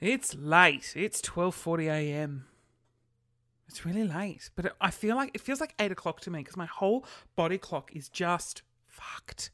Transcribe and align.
It's 0.00 0.34
late. 0.34 0.92
It's 0.96 1.20
twelve 1.20 1.54
forty 1.54 1.88
a.m. 1.88 2.46
It's 3.68 3.84
really 3.84 4.04
late, 4.04 4.48
but 4.56 4.74
I 4.80 4.90
feel 4.90 5.16
like 5.16 5.30
it 5.34 5.40
feels 5.40 5.60
like 5.60 5.74
eight 5.78 5.92
o'clock 5.92 6.20
to 6.22 6.30
me 6.30 6.38
because 6.38 6.56
my 6.56 6.66
whole 6.66 7.04
body 7.36 7.58
clock 7.58 7.90
is 7.94 8.08
just 8.08 8.62
fucked 8.86 9.50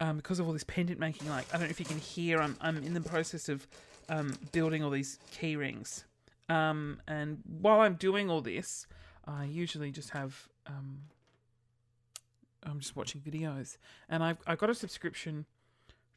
um, 0.00 0.16
because 0.16 0.38
of 0.38 0.46
all 0.46 0.52
this 0.52 0.64
pendant 0.64 0.98
making. 0.98 1.28
Like 1.28 1.46
I 1.50 1.58
don't 1.58 1.68
know 1.68 1.70
if 1.70 1.80
you 1.80 1.86
can 1.86 1.98
hear. 1.98 2.40
I'm 2.40 2.56
I'm 2.60 2.78
in 2.78 2.92
the 2.92 3.00
process 3.00 3.48
of 3.48 3.66
um, 4.08 4.34
building 4.50 4.82
all 4.84 4.90
these 4.90 5.18
key 5.30 5.56
rings, 5.56 6.04
um, 6.48 7.00
and 7.06 7.38
while 7.46 7.80
I'm 7.80 7.94
doing 7.94 8.28
all 8.28 8.40
this, 8.40 8.86
I 9.26 9.44
usually 9.44 9.90
just 9.92 10.10
have 10.10 10.48
um, 10.66 11.02
I'm 12.64 12.80
just 12.80 12.96
watching 12.96 13.20
videos, 13.20 13.78
and 14.08 14.22
I've 14.22 14.38
I 14.46 14.56
got 14.56 14.70
a 14.70 14.74
subscription 14.74 15.46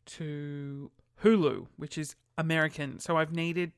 to 0.06 0.92
Hulu, 1.24 1.68
which 1.78 1.98
is 1.98 2.16
American. 2.38 3.00
So 3.00 3.18
I've 3.18 3.34
needed 3.34 3.72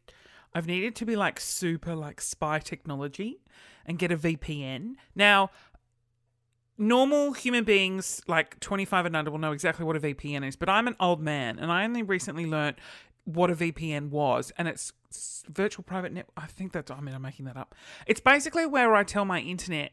I've 0.53 0.67
needed 0.67 0.95
to 0.95 1.05
be 1.05 1.15
like 1.15 1.39
super 1.39 1.95
like 1.95 2.21
spy 2.21 2.59
technology 2.59 3.41
and 3.85 3.99
get 3.99 4.11
a 4.11 4.17
VPN. 4.17 4.95
Now, 5.15 5.51
normal 6.77 7.33
human 7.33 7.63
beings 7.63 8.21
like 8.27 8.59
25 8.59 9.07
and 9.07 9.15
under 9.15 9.31
will 9.31 9.39
know 9.39 9.51
exactly 9.51 9.85
what 9.85 9.95
a 9.95 9.99
VPN 9.99 10.47
is, 10.47 10.55
but 10.55 10.69
I'm 10.69 10.87
an 10.87 10.95
old 10.99 11.21
man 11.21 11.59
and 11.59 11.71
I 11.71 11.83
only 11.83 12.03
recently 12.03 12.45
learnt 12.45 12.77
what 13.25 13.49
a 13.49 13.55
VPN 13.55 14.09
was 14.09 14.51
and 14.57 14.67
it's 14.67 14.93
virtual 15.49 15.83
private 15.83 16.11
net 16.11 16.27
I 16.35 16.47
think 16.47 16.73
that's 16.73 16.91
I 16.91 16.99
mean 16.99 17.15
I'm 17.15 17.21
making 17.21 17.45
that 17.45 17.57
up. 17.57 17.75
It's 18.05 18.19
basically 18.19 18.65
where 18.65 18.95
I 18.95 19.03
tell 19.03 19.25
my 19.25 19.39
internet 19.39 19.91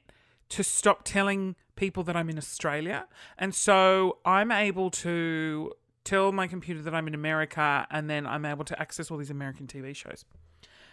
to 0.51 0.63
stop 0.63 1.05
telling 1.05 1.57
people 1.77 2.03
that 2.05 2.17
I'm 2.17 2.31
in 2.31 2.39
Australia. 2.39 3.07
And 3.39 3.55
so 3.55 4.19
I'm 4.25 4.53
able 4.53 4.91
to 4.91 5.73
tell 6.05 6.33
my 6.33 6.47
computer 6.47 6.83
that 6.83 6.95
I'm 6.95 7.07
in 7.09 7.15
America 7.15 7.87
and 7.91 8.09
then 8.09 8.27
I'm 8.27 8.45
able 8.45 8.65
to 8.67 8.81
access 8.81 9.11
all 9.11 9.17
these 9.17 9.31
American 9.31 9.67
TV 9.67 9.97
shows. 9.97 10.25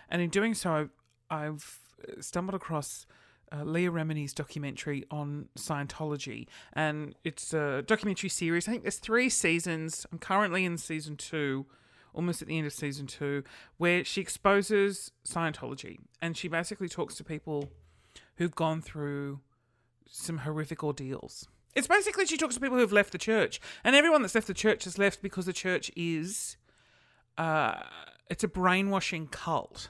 And 0.09 0.21
in 0.21 0.29
doing 0.29 0.53
so, 0.53 0.89
I've 1.29 1.79
stumbled 2.19 2.55
across 2.55 3.05
uh, 3.51 3.63
Leah 3.63 3.91
Remini's 3.91 4.33
documentary 4.33 5.05
on 5.11 5.49
Scientology. 5.57 6.47
And 6.73 7.15
it's 7.23 7.53
a 7.53 7.83
documentary 7.85 8.29
series. 8.29 8.67
I 8.67 8.71
think 8.71 8.83
there's 8.83 8.97
three 8.97 9.29
seasons. 9.29 10.05
I'm 10.11 10.19
currently 10.19 10.65
in 10.65 10.77
season 10.77 11.17
two, 11.17 11.65
almost 12.13 12.41
at 12.41 12.47
the 12.47 12.57
end 12.57 12.67
of 12.67 12.73
season 12.73 13.07
two, 13.07 13.43
where 13.77 14.03
she 14.03 14.21
exposes 14.21 15.11
Scientology. 15.27 15.97
And 16.21 16.37
she 16.37 16.47
basically 16.47 16.89
talks 16.89 17.15
to 17.15 17.23
people 17.23 17.69
who've 18.35 18.55
gone 18.55 18.81
through 18.81 19.41
some 20.07 20.39
horrific 20.39 20.83
ordeals. 20.83 21.47
It's 21.75 21.87
basically 21.87 22.25
she 22.25 22.37
talks 22.37 22.55
to 22.55 22.61
people 22.61 22.77
who've 22.77 22.91
left 22.91 23.11
the 23.11 23.17
church, 23.17 23.59
and 23.83 23.95
everyone 23.95 24.21
that's 24.21 24.35
left 24.35 24.47
the 24.47 24.53
church 24.53 24.83
has 24.83 24.97
left 24.97 25.21
because 25.21 25.45
the 25.45 25.53
church 25.53 25.91
is, 25.95 26.57
uh, 27.37 27.75
it's 28.29 28.43
a 28.43 28.47
brainwashing 28.47 29.27
cult, 29.27 29.89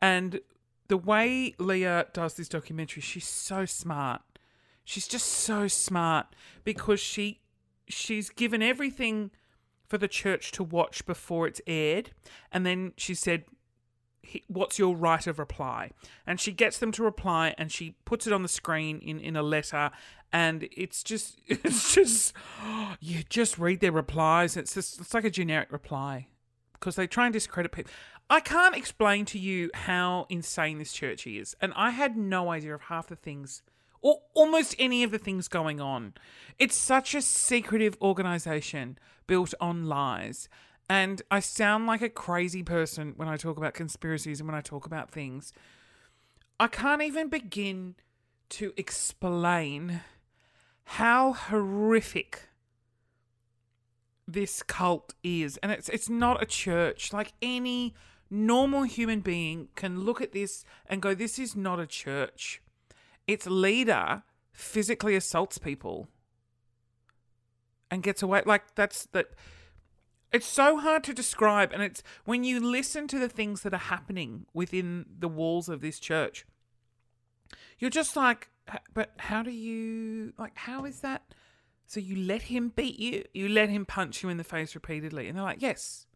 and 0.00 0.40
the 0.88 0.96
way 0.96 1.54
Leah 1.58 2.06
does 2.12 2.34
this 2.34 2.48
documentary, 2.48 3.00
she's 3.00 3.26
so 3.26 3.64
smart. 3.64 4.20
She's 4.84 5.08
just 5.08 5.26
so 5.26 5.68
smart 5.68 6.26
because 6.64 7.00
she 7.00 7.40
she's 7.88 8.30
given 8.30 8.62
everything 8.62 9.30
for 9.86 9.96
the 9.98 10.08
church 10.08 10.52
to 10.52 10.64
watch 10.64 11.06
before 11.06 11.46
it's 11.46 11.60
aired, 11.66 12.10
and 12.50 12.66
then 12.66 12.92
she 12.96 13.14
said, 13.14 13.44
what's 14.48 14.78
your 14.78 14.96
right 14.96 15.26
of 15.26 15.38
reply? 15.38 15.90
And 16.26 16.40
she 16.40 16.52
gets 16.52 16.78
them 16.78 16.92
to 16.92 17.02
reply 17.02 17.54
and 17.58 17.70
she 17.70 17.96
puts 18.04 18.26
it 18.26 18.32
on 18.32 18.42
the 18.42 18.48
screen 18.48 18.98
in 19.00 19.18
in 19.20 19.36
a 19.36 19.42
letter 19.42 19.90
and 20.32 20.68
it's 20.72 21.02
just 21.02 21.38
it's 21.46 21.94
just 21.94 22.34
you 23.00 23.22
just 23.28 23.58
read 23.58 23.80
their 23.80 23.92
replies. 23.92 24.56
It's 24.56 24.74
just 24.74 25.00
it's 25.00 25.14
like 25.14 25.24
a 25.24 25.30
generic 25.30 25.72
reply 25.72 26.28
because 26.74 26.96
they 26.96 27.06
try 27.06 27.26
and 27.26 27.32
discredit 27.32 27.70
people 27.70 27.92
i 28.28 28.40
can't 28.40 28.74
explain 28.74 29.24
to 29.24 29.38
you 29.38 29.70
how 29.72 30.26
insane 30.28 30.78
this 30.78 30.92
church 30.92 31.28
is 31.28 31.54
and 31.60 31.72
i 31.76 31.90
had 31.90 32.16
no 32.16 32.50
idea 32.50 32.74
of 32.74 32.80
half 32.82 33.06
the 33.06 33.14
things 33.14 33.62
or 34.02 34.20
almost 34.34 34.74
any 34.78 35.04
of 35.04 35.12
the 35.12 35.18
things 35.18 35.48
going 35.48 35.80
on. 35.80 36.12
It's 36.58 36.76
such 36.76 37.14
a 37.14 37.22
secretive 37.22 37.96
organization 38.02 38.98
built 39.26 39.54
on 39.60 39.86
lies 39.86 40.48
and 40.88 41.22
I 41.30 41.40
sound 41.40 41.86
like 41.86 42.02
a 42.02 42.08
crazy 42.08 42.62
person 42.62 43.14
when 43.16 43.28
I 43.28 43.36
talk 43.36 43.56
about 43.56 43.74
conspiracies 43.74 44.40
and 44.40 44.48
when 44.48 44.56
I 44.56 44.60
talk 44.60 44.86
about 44.86 45.10
things. 45.10 45.52
I 46.60 46.66
can't 46.68 47.02
even 47.02 47.28
begin 47.28 47.96
to 48.50 48.72
explain 48.76 50.00
how 50.84 51.32
horrific 51.32 52.48
this 54.26 54.62
cult 54.62 55.14
is. 55.22 55.56
And 55.58 55.72
it's 55.72 55.88
it's 55.88 56.08
not 56.08 56.42
a 56.42 56.46
church. 56.46 57.12
Like 57.12 57.32
any 57.40 57.94
normal 58.30 58.84
human 58.84 59.20
being 59.20 59.68
can 59.74 60.00
look 60.00 60.20
at 60.20 60.32
this 60.32 60.64
and 60.86 61.02
go, 61.02 61.14
This 61.14 61.38
is 61.38 61.56
not 61.56 61.80
a 61.80 61.86
church. 61.86 62.62
Its 63.26 63.46
leader 63.46 64.22
physically 64.52 65.16
assaults 65.16 65.58
people 65.58 66.08
and 67.90 68.02
gets 68.02 68.22
away. 68.22 68.42
Like 68.44 68.74
that's 68.74 69.06
that 69.06 69.28
it's 70.32 70.46
so 70.46 70.78
hard 70.78 71.04
to 71.04 71.12
describe, 71.12 71.72
and 71.72 71.82
it's 71.82 72.02
when 72.24 72.44
you 72.44 72.58
listen 72.60 73.06
to 73.08 73.18
the 73.18 73.28
things 73.28 73.62
that 73.62 73.74
are 73.74 73.78
happening 73.78 74.46
within 74.54 75.06
the 75.18 75.28
walls 75.28 75.68
of 75.68 75.80
this 75.80 75.98
church, 75.98 76.46
you're 77.78 77.90
just 77.90 78.16
like, 78.16 78.48
but 78.94 79.12
how 79.18 79.42
do 79.42 79.50
you, 79.50 80.32
like, 80.38 80.56
how 80.56 80.84
is 80.84 81.00
that? 81.00 81.22
So 81.86 82.00
you 82.00 82.16
let 82.16 82.42
him 82.42 82.72
beat 82.74 82.98
you, 82.98 83.24
you 83.34 83.48
let 83.48 83.68
him 83.68 83.84
punch 83.84 84.22
you 84.22 84.28
in 84.28 84.38
the 84.38 84.44
face 84.44 84.74
repeatedly. 84.74 85.28
And 85.28 85.36
they're 85.36 85.44
like, 85.44 85.60
yes. 85.60 86.06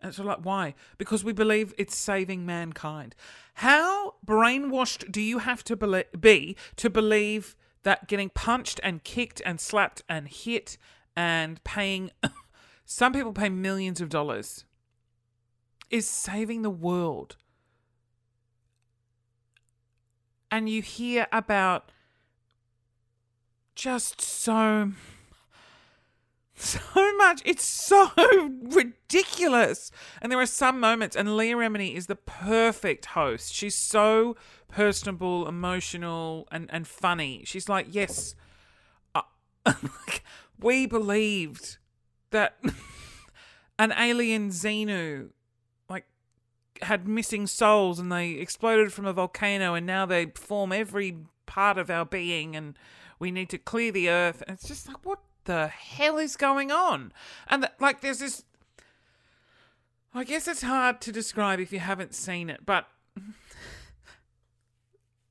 And 0.00 0.08
it's 0.08 0.18
like, 0.18 0.44
why? 0.44 0.74
Because 0.98 1.22
we 1.22 1.32
believe 1.32 1.72
it's 1.78 1.96
saving 1.96 2.44
mankind. 2.44 3.14
How 3.54 4.14
brainwashed 4.26 5.12
do 5.12 5.20
you 5.20 5.38
have 5.38 5.62
to 5.64 6.04
be 6.18 6.56
to 6.76 6.90
believe 6.90 7.54
that 7.84 8.08
getting 8.08 8.30
punched 8.30 8.80
and 8.82 9.04
kicked 9.04 9.40
and 9.46 9.60
slapped 9.60 10.02
and 10.08 10.26
hit 10.26 10.76
and 11.16 11.62
paying 11.64 12.10
some 12.84 13.12
people 13.12 13.32
pay 13.32 13.48
millions 13.48 14.00
of 14.00 14.08
dollars, 14.08 14.64
is 15.90 16.08
saving 16.08 16.62
the 16.62 16.70
world. 16.70 17.36
And 20.50 20.68
you 20.68 20.82
hear 20.82 21.26
about 21.32 21.90
just 23.74 24.20
so 24.20 24.92
so 26.54 27.16
much. 27.16 27.42
It's 27.44 27.64
so 27.64 28.10
ridiculous. 28.62 29.90
And 30.22 30.30
there 30.30 30.38
are 30.38 30.46
some 30.46 30.78
moments, 30.78 31.16
and 31.16 31.36
Leah 31.36 31.56
Remini 31.56 31.94
is 31.94 32.06
the 32.06 32.16
perfect 32.16 33.06
host. 33.06 33.52
She's 33.52 33.74
so 33.74 34.36
personable, 34.68 35.48
emotional, 35.48 36.46
and, 36.52 36.68
and 36.72 36.86
funny. 36.86 37.42
She's 37.44 37.68
like, 37.68 37.86
yes, 37.90 38.36
we 40.60 40.86
believed 40.86 41.78
that 42.34 42.58
an 43.78 43.94
alien 43.96 44.50
Xenu 44.50 45.30
like 45.88 46.04
had 46.82 47.08
missing 47.08 47.46
souls 47.46 47.98
and 47.98 48.12
they 48.12 48.32
exploded 48.32 48.92
from 48.92 49.06
a 49.06 49.12
volcano 49.12 49.74
and 49.74 49.86
now 49.86 50.04
they 50.04 50.26
form 50.26 50.72
every 50.72 51.16
part 51.46 51.78
of 51.78 51.88
our 51.88 52.04
being 52.04 52.54
and 52.54 52.76
we 53.18 53.30
need 53.30 53.48
to 53.50 53.58
clear 53.58 53.90
the 53.90 54.10
earth. 54.10 54.42
And 54.46 54.56
it's 54.56 54.68
just 54.68 54.86
like 54.88 55.04
what 55.06 55.20
the 55.44 55.68
hell 55.68 56.18
is 56.18 56.36
going 56.36 56.70
on? 56.70 57.12
And 57.48 57.68
like 57.80 58.00
there's 58.00 58.18
this 58.18 58.44
I 60.12 60.24
guess 60.24 60.46
it's 60.46 60.62
hard 60.62 61.00
to 61.02 61.12
describe 61.12 61.58
if 61.58 61.72
you 61.72 61.80
haven't 61.80 62.14
seen 62.14 62.50
it 62.50 62.66
but 62.66 62.88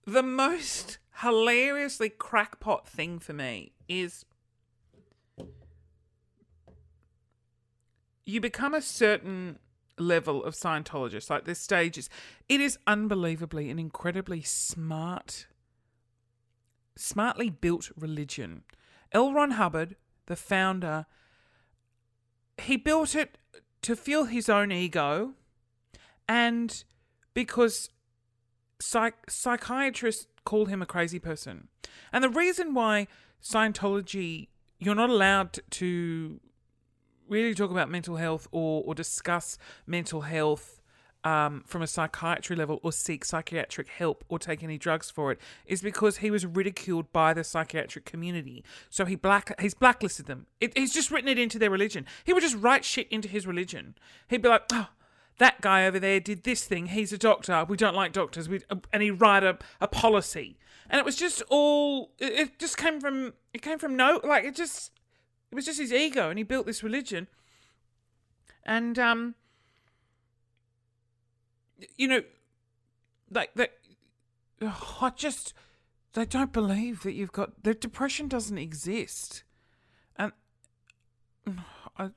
the 0.05 0.23
most 0.23 0.97
hilariously 1.21 2.09
crackpot 2.09 2.87
thing 2.87 3.19
for 3.19 3.33
me 3.33 3.73
is 3.87 4.25
you 8.25 8.39
become 8.39 8.73
a 8.73 8.81
certain 8.81 9.59
level 9.97 10.44
of 10.44 10.56
Scientologist, 10.56 11.29
like 11.29 11.45
there's 11.45 11.59
stages. 11.59 12.09
It 12.50 12.62
is 12.62 12.77
unbelievably 12.88 13.69
an 13.69 13.80
incredibly 13.80 14.42
smart, 14.42 15.47
smartly 16.95 17.50
built 17.50 17.92
religion. 17.97 18.63
L. 19.12 19.33
Ron 19.33 19.51
Hubbard, 19.51 19.95
the 20.25 20.36
founder, 20.36 21.06
he 22.57 22.77
built 22.77 23.15
it 23.15 23.38
to 23.81 23.95
fuel 23.95 24.25
his 24.25 24.50
own 24.50 24.71
ego 24.71 25.33
and 26.27 26.83
because 27.33 27.89
psych- 28.80 29.30
psychiatrists 29.30 30.27
call 30.45 30.65
him 30.65 30.81
a 30.81 30.86
crazy 30.86 31.19
person. 31.19 31.68
And 32.12 32.24
the 32.24 32.30
reason 32.30 32.74
why 32.74 33.07
Scientology, 33.42 34.47
you're 34.80 34.95
not 34.95 35.09
allowed 35.09 35.59
to 35.71 36.39
really 37.33 37.53
talk 37.53 37.71
about 37.71 37.89
mental 37.89 38.18
health 38.18 38.47
or, 38.51 38.83
or 38.85 38.95
discuss 38.95 39.57
mental 39.85 40.21
health 40.21 40.81
um, 41.24 41.63
from 41.65 41.81
a 41.81 41.88
psychiatry 41.88 42.56
level 42.56 42.80
or 42.83 42.91
seek 42.91 43.24
psychiatric 43.24 43.88
help 43.88 44.24
or 44.27 44.39
take 44.39 44.63
any 44.63 44.77
drugs 44.77 45.09
for 45.09 45.31
it 45.31 45.39
is 45.65 45.81
because 45.81 46.18
he 46.18 46.30
was 46.30 46.45
ridiculed 46.45 47.12
by 47.13 47.33
the 47.33 47.44
psychiatric 47.44 48.06
community. 48.06 48.63
So 48.89 49.06
he 49.06 49.15
black 49.15 49.59
he's 49.59 49.74
blacklisted 49.74 50.25
them. 50.25 50.47
It, 50.59 50.77
he's 50.77 50.94
just 50.94 51.12
written 51.12 51.30
it 51.30 51.39
into 51.39 51.59
their 51.59 51.69
religion. 51.69 52.06
He 52.24 52.33
would 52.33 52.44
just 52.44 52.57
write 52.57 52.83
shit 52.85 53.07
into 53.09 53.27
his 53.27 53.47
religion. 53.47 53.95
He'd 54.27 54.41
be 54.41 54.50
like, 54.50 54.63
oh, 54.71 54.89
that 55.39 55.62
guy 55.62 55.85
over 55.85 56.00
there 56.00 56.19
did 56.19 56.44
this 56.44 56.65
thing. 56.65 56.88
He's 56.88 57.13
a 57.13 57.18
doctor. 57.18 57.65
We 57.68 57.77
don't 57.77 57.95
like 57.95 58.13
doctors. 58.13 58.50
We 58.50 58.62
and 58.91 59.01
he 59.01 59.12
write 59.12 59.44
a, 59.44 59.57
a 59.81 59.88
policy, 59.88 60.57
and 60.89 61.00
it 61.00 61.06
was 61.06 61.15
just 61.15 61.41
all. 61.50 62.12
It, 62.19 62.33
it 62.33 62.59
just 62.59 62.77
came 62.77 63.00
from. 63.00 63.33
It 63.53 63.62
came 63.62 63.80
from 63.80 63.95
no. 63.95 64.19
Like 64.24 64.44
it 64.44 64.56
just. 64.56 64.91
It 65.53 65.55
was 65.55 65.65
just 65.65 65.79
his 65.79 65.94
ego, 65.94 66.31
and 66.31 66.39
he 66.39 66.44
built 66.44 66.65
this 66.65 66.81
religion. 66.81 67.27
And 68.65 68.97
um. 68.97 69.35
You 71.95 72.07
know, 72.07 72.23
like 73.29 73.53
that. 73.53 73.73
Oh, 74.63 74.97
I 75.00 75.11
just. 75.11 75.53
They 76.13 76.25
don't 76.25 76.51
believe 76.51 77.03
that 77.03 77.13
you've 77.13 77.31
got. 77.31 77.63
The 77.63 77.75
depression 77.75 78.27
doesn't 78.27 78.57
exist, 78.57 79.44
and. 80.17 80.31
I, 81.99 82.09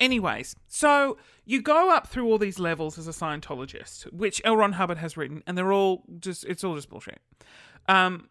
Anyways, 0.00 0.56
so 0.66 1.18
you 1.44 1.62
go 1.62 1.94
up 1.94 2.08
through 2.08 2.26
all 2.26 2.38
these 2.38 2.58
levels 2.58 2.98
as 2.98 3.06
a 3.06 3.12
Scientologist, 3.12 4.12
which 4.12 4.42
L. 4.44 4.56
Ron 4.56 4.72
Hubbard 4.72 4.98
has 4.98 5.16
written, 5.16 5.44
and 5.46 5.56
they're 5.56 5.72
all 5.72 6.02
just, 6.18 6.44
it's 6.46 6.64
all 6.64 6.74
just 6.74 6.88
bullshit. 6.88 7.20
Um, 7.86 8.28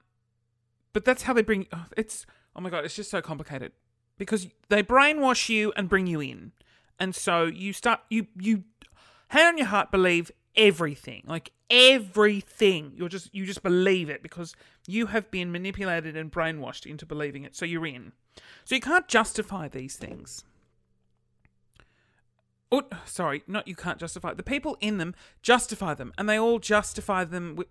but 0.91 1.05
that's 1.05 1.23
how 1.23 1.31
they 1.31 1.43
bring, 1.43 1.67
oh, 1.71 1.85
it's, 1.95 2.25
oh 2.57 2.59
my 2.59 2.69
God, 2.69 2.83
it's 2.83 2.95
just 2.95 3.09
so 3.09 3.21
complicated 3.21 3.71
because 4.21 4.47
they 4.69 4.83
brainwash 4.83 5.49
you 5.49 5.73
and 5.75 5.89
bring 5.89 6.05
you 6.05 6.21
in. 6.21 6.51
And 6.99 7.15
so 7.15 7.45
you 7.45 7.73
start, 7.73 8.01
you, 8.07 8.27
you, 8.39 8.65
hand 9.29 9.47
on 9.47 9.57
your 9.57 9.65
heart, 9.65 9.89
believe 9.89 10.29
everything, 10.55 11.23
like 11.25 11.51
everything. 11.71 12.93
You're 12.95 13.09
just, 13.09 13.33
you 13.33 13.47
just 13.47 13.63
believe 13.63 14.11
it 14.11 14.21
because 14.21 14.55
you 14.85 15.07
have 15.07 15.31
been 15.31 15.51
manipulated 15.51 16.15
and 16.15 16.31
brainwashed 16.31 16.85
into 16.85 17.03
believing 17.03 17.45
it. 17.45 17.55
So 17.55 17.65
you're 17.65 17.87
in. 17.87 18.11
So 18.63 18.75
you 18.75 18.81
can't 18.81 19.07
justify 19.07 19.67
these 19.67 19.95
things. 19.95 20.43
Oh, 22.71 22.83
sorry, 23.03 23.41
not 23.47 23.67
you 23.67 23.75
can't 23.75 23.97
justify. 23.97 24.35
The 24.35 24.43
people 24.43 24.77
in 24.81 24.99
them 24.99 25.15
justify 25.41 25.95
them, 25.95 26.13
and 26.15 26.29
they 26.29 26.37
all 26.37 26.59
justify 26.59 27.23
them 27.23 27.55
with. 27.55 27.69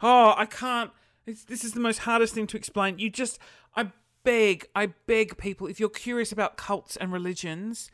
Oh, 0.00 0.32
I 0.34 0.46
can't. 0.46 0.92
This 1.26 1.62
is 1.62 1.72
the 1.72 1.80
most 1.80 1.98
hardest 1.98 2.32
thing 2.32 2.46
to 2.46 2.56
explain. 2.56 2.98
You 2.98 3.10
just, 3.10 3.38
I 3.76 3.92
beg, 4.22 4.66
I 4.74 4.86
beg 4.86 5.36
people, 5.36 5.66
if 5.66 5.80
you're 5.80 5.88
curious 5.88 6.32
about 6.32 6.56
cults 6.56 6.96
and 6.96 7.12
religions, 7.12 7.90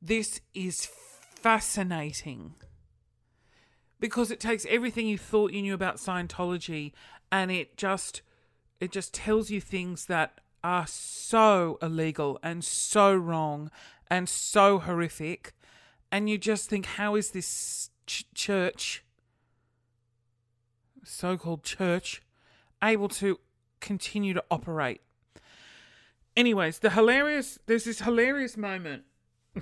this 0.00 0.40
is 0.54 0.86
fascinating 0.86 2.54
because 3.98 4.30
it 4.30 4.40
takes 4.40 4.66
everything 4.68 5.06
you 5.06 5.18
thought 5.18 5.52
you 5.52 5.62
knew 5.62 5.74
about 5.74 5.96
Scientology 5.96 6.92
and 7.30 7.50
it 7.50 7.76
just, 7.76 8.22
it 8.80 8.90
just 8.90 9.12
tells 9.12 9.50
you 9.50 9.60
things 9.60 10.06
that 10.06 10.40
are 10.64 10.86
so 10.86 11.78
illegal 11.82 12.38
and 12.42 12.64
so 12.64 13.14
wrong 13.14 13.70
and 14.10 14.28
so 14.28 14.78
horrific 14.78 15.52
and 16.12 16.28
you 16.28 16.38
just 16.38 16.68
think, 16.68 16.86
how 16.86 17.14
is 17.14 17.30
this 17.30 17.90
ch- 18.06 18.26
church, 18.34 19.04
so 21.04 21.36
called 21.36 21.62
church, 21.62 22.22
able 22.82 23.08
to 23.08 23.38
continue 23.80 24.34
to 24.34 24.44
operate? 24.50 25.00
Anyways, 26.40 26.78
the 26.78 26.88
hilarious, 26.88 27.58
there's 27.66 27.84
this 27.84 28.00
hilarious 28.00 28.56
moment 28.56 29.02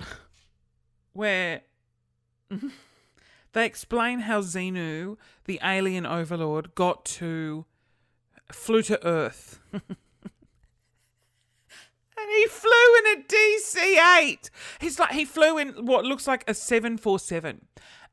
where 1.11 1.63
they 3.51 3.65
explain 3.65 4.19
how 4.19 4.39
Xenu, 4.39 5.17
the 5.43 5.59
alien 5.61 6.05
overlord, 6.05 6.75
got 6.75 7.03
to 7.19 7.65
flew 8.49 8.81
to 8.83 9.05
Earth. 9.05 9.59
And 12.21 12.29
he 12.31 12.47
flew 12.47 12.69
in 12.99 13.17
a 13.17 13.23
DC 13.23 14.17
8. 14.19 14.49
He's 14.81 14.99
like, 14.99 15.11
he 15.11 15.23
flew 15.23 15.57
in 15.57 15.85
what 15.85 16.03
looks 16.03 16.27
like 16.27 16.43
a 16.49 16.53
747. 16.53 17.65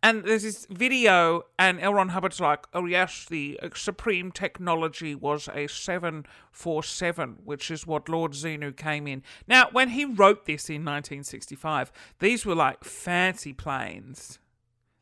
And 0.06 0.22
there's 0.22 0.44
this 0.44 0.68
video, 0.70 1.42
and 1.58 1.80
L. 1.80 1.94
Ron 1.94 2.10
Hubbard's 2.10 2.38
like, 2.38 2.68
oh, 2.72 2.86
yes, 2.86 3.26
the 3.28 3.58
supreme 3.74 4.30
technology 4.30 5.16
was 5.16 5.48
a 5.52 5.66
747, 5.66 7.38
which 7.44 7.72
is 7.72 7.88
what 7.88 8.08
Lord 8.08 8.30
Xenu 8.30 8.76
came 8.76 9.08
in. 9.08 9.24
Now, 9.48 9.68
when 9.72 9.88
he 9.88 10.04
wrote 10.04 10.46
this 10.46 10.70
in 10.70 10.84
1965, 10.84 11.90
these 12.20 12.46
were 12.46 12.54
like 12.54 12.84
fancy 12.84 13.52
planes, 13.52 14.38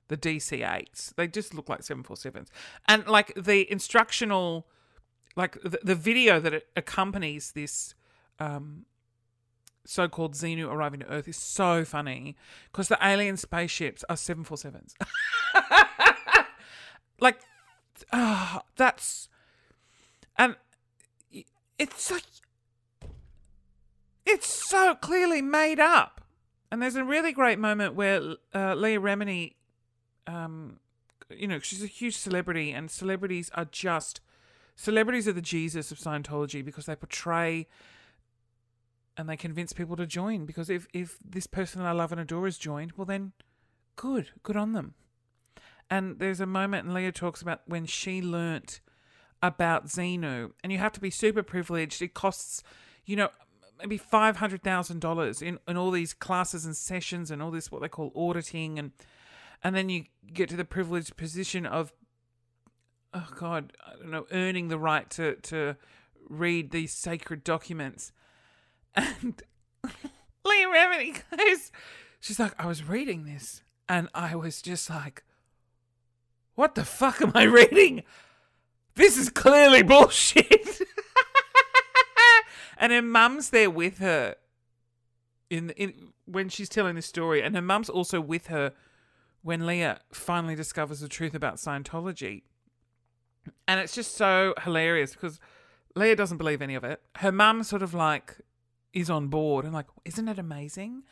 the 0.08 0.16
DC 0.16 0.66
8s. 0.66 1.14
They 1.16 1.28
just 1.28 1.52
look 1.52 1.68
like 1.68 1.82
747s. 1.82 2.48
And 2.88 3.06
like 3.06 3.34
the 3.36 3.70
instructional, 3.70 4.66
like 5.36 5.60
the, 5.62 5.80
the 5.82 5.94
video 5.94 6.40
that 6.40 6.62
accompanies 6.76 7.52
this 7.52 7.94
um, 8.38 8.86
so-called 9.86 10.34
Xenu 10.34 10.68
arriving 10.70 11.00
to 11.00 11.10
Earth 11.10 11.28
is 11.28 11.36
so 11.36 11.84
funny 11.84 12.36
because 12.72 12.88
the 12.88 12.98
alien 13.02 13.36
spaceships 13.36 14.04
are 14.08 14.16
747s. 14.16 14.94
like, 17.20 17.40
uh, 18.12 18.60
that's 18.76 19.28
and 20.36 20.56
it's 21.78 22.10
like 22.10 22.24
it's 24.26 24.48
so 24.48 24.94
clearly 24.94 25.42
made 25.42 25.80
up. 25.80 26.22
And 26.70 26.82
there's 26.82 26.96
a 26.96 27.04
really 27.04 27.32
great 27.32 27.58
moment 27.58 27.94
where 27.94 28.20
uh, 28.54 28.74
Leah 28.74 29.00
Remini, 29.00 29.54
um, 30.26 30.80
you 31.30 31.46
know, 31.46 31.60
she's 31.60 31.84
a 31.84 31.86
huge 31.86 32.16
celebrity, 32.16 32.72
and 32.72 32.90
celebrities 32.90 33.50
are 33.54 33.66
just 33.66 34.20
celebrities 34.74 35.28
are 35.28 35.32
the 35.32 35.42
Jesus 35.42 35.92
of 35.92 35.98
Scientology 35.98 36.64
because 36.64 36.86
they 36.86 36.96
portray 36.96 37.68
and 39.16 39.28
they 39.28 39.36
convince 39.36 39.72
people 39.72 39.96
to 39.96 40.06
join 40.06 40.44
because 40.44 40.70
if 40.70 40.86
if 40.92 41.18
this 41.24 41.46
person 41.46 41.82
I 41.82 41.92
love 41.92 42.12
and 42.12 42.20
adore 42.20 42.46
is 42.46 42.58
joined, 42.58 42.92
well 42.96 43.04
then, 43.04 43.32
good, 43.96 44.30
good 44.42 44.56
on 44.56 44.72
them. 44.72 44.94
And 45.90 46.18
there's 46.18 46.40
a 46.40 46.46
moment, 46.46 46.86
and 46.86 46.94
Leah 46.94 47.12
talks 47.12 47.42
about 47.42 47.60
when 47.66 47.86
she 47.86 48.22
learnt 48.22 48.80
about 49.42 49.86
Xenu, 49.86 50.52
and 50.62 50.72
you 50.72 50.78
have 50.78 50.92
to 50.92 51.00
be 51.00 51.10
super 51.10 51.42
privileged. 51.42 52.00
It 52.00 52.14
costs, 52.14 52.62
you 53.04 53.16
know, 53.16 53.28
maybe 53.78 53.98
five 53.98 54.36
hundred 54.36 54.62
thousand 54.62 55.00
dollars 55.00 55.42
in 55.42 55.58
in 55.68 55.76
all 55.76 55.90
these 55.90 56.14
classes 56.14 56.64
and 56.64 56.76
sessions 56.76 57.30
and 57.30 57.42
all 57.42 57.50
this 57.50 57.70
what 57.70 57.82
they 57.82 57.88
call 57.88 58.12
auditing, 58.16 58.78
and 58.78 58.92
and 59.62 59.76
then 59.76 59.88
you 59.88 60.04
get 60.32 60.48
to 60.48 60.56
the 60.56 60.64
privileged 60.64 61.16
position 61.16 61.66
of, 61.66 61.92
oh 63.12 63.28
God, 63.38 63.72
I 63.86 63.96
don't 63.96 64.10
know, 64.10 64.26
earning 64.32 64.68
the 64.68 64.78
right 64.78 65.08
to 65.10 65.36
to 65.36 65.76
read 66.28 66.70
these 66.70 66.92
sacred 66.92 67.44
documents 67.44 68.12
and 68.94 69.42
Leah 70.44 70.66
Remini 70.68 71.22
goes, 71.36 71.72
she's 72.20 72.38
like, 72.38 72.54
I 72.58 72.66
was 72.66 72.86
reading 72.86 73.24
this 73.24 73.62
and 73.88 74.08
I 74.14 74.34
was 74.34 74.62
just 74.62 74.88
like, 74.90 75.24
what 76.54 76.74
the 76.74 76.84
fuck 76.84 77.20
am 77.20 77.32
I 77.34 77.44
reading? 77.44 78.02
This 78.94 79.18
is 79.18 79.28
clearly 79.28 79.82
bullshit. 79.82 80.80
and 82.78 82.92
her 82.92 83.02
mum's 83.02 83.50
there 83.50 83.70
with 83.70 83.98
her 83.98 84.36
in, 85.50 85.70
in 85.70 86.12
when 86.26 86.48
she's 86.48 86.68
telling 86.68 86.94
this 86.94 87.06
story, 87.06 87.42
and 87.42 87.54
her 87.54 87.62
mum's 87.62 87.90
also 87.90 88.20
with 88.20 88.46
her 88.46 88.72
when 89.42 89.66
Leah 89.66 90.00
finally 90.12 90.54
discovers 90.54 91.00
the 91.00 91.08
truth 91.08 91.34
about 91.34 91.56
Scientology. 91.56 92.42
And 93.68 93.78
it's 93.78 93.94
just 93.94 94.16
so 94.16 94.54
hilarious 94.62 95.12
because 95.12 95.38
Leah 95.94 96.16
doesn't 96.16 96.38
believe 96.38 96.62
any 96.62 96.74
of 96.74 96.82
it. 96.82 97.02
Her 97.16 97.30
mum 97.30 97.62
sort 97.62 97.82
of 97.82 97.92
like 97.92 98.38
is 98.94 99.10
on 99.10 99.28
board 99.28 99.64
and 99.64 99.74
like, 99.74 99.86
isn't 100.04 100.28
it 100.28 100.38
amazing? 100.38 101.02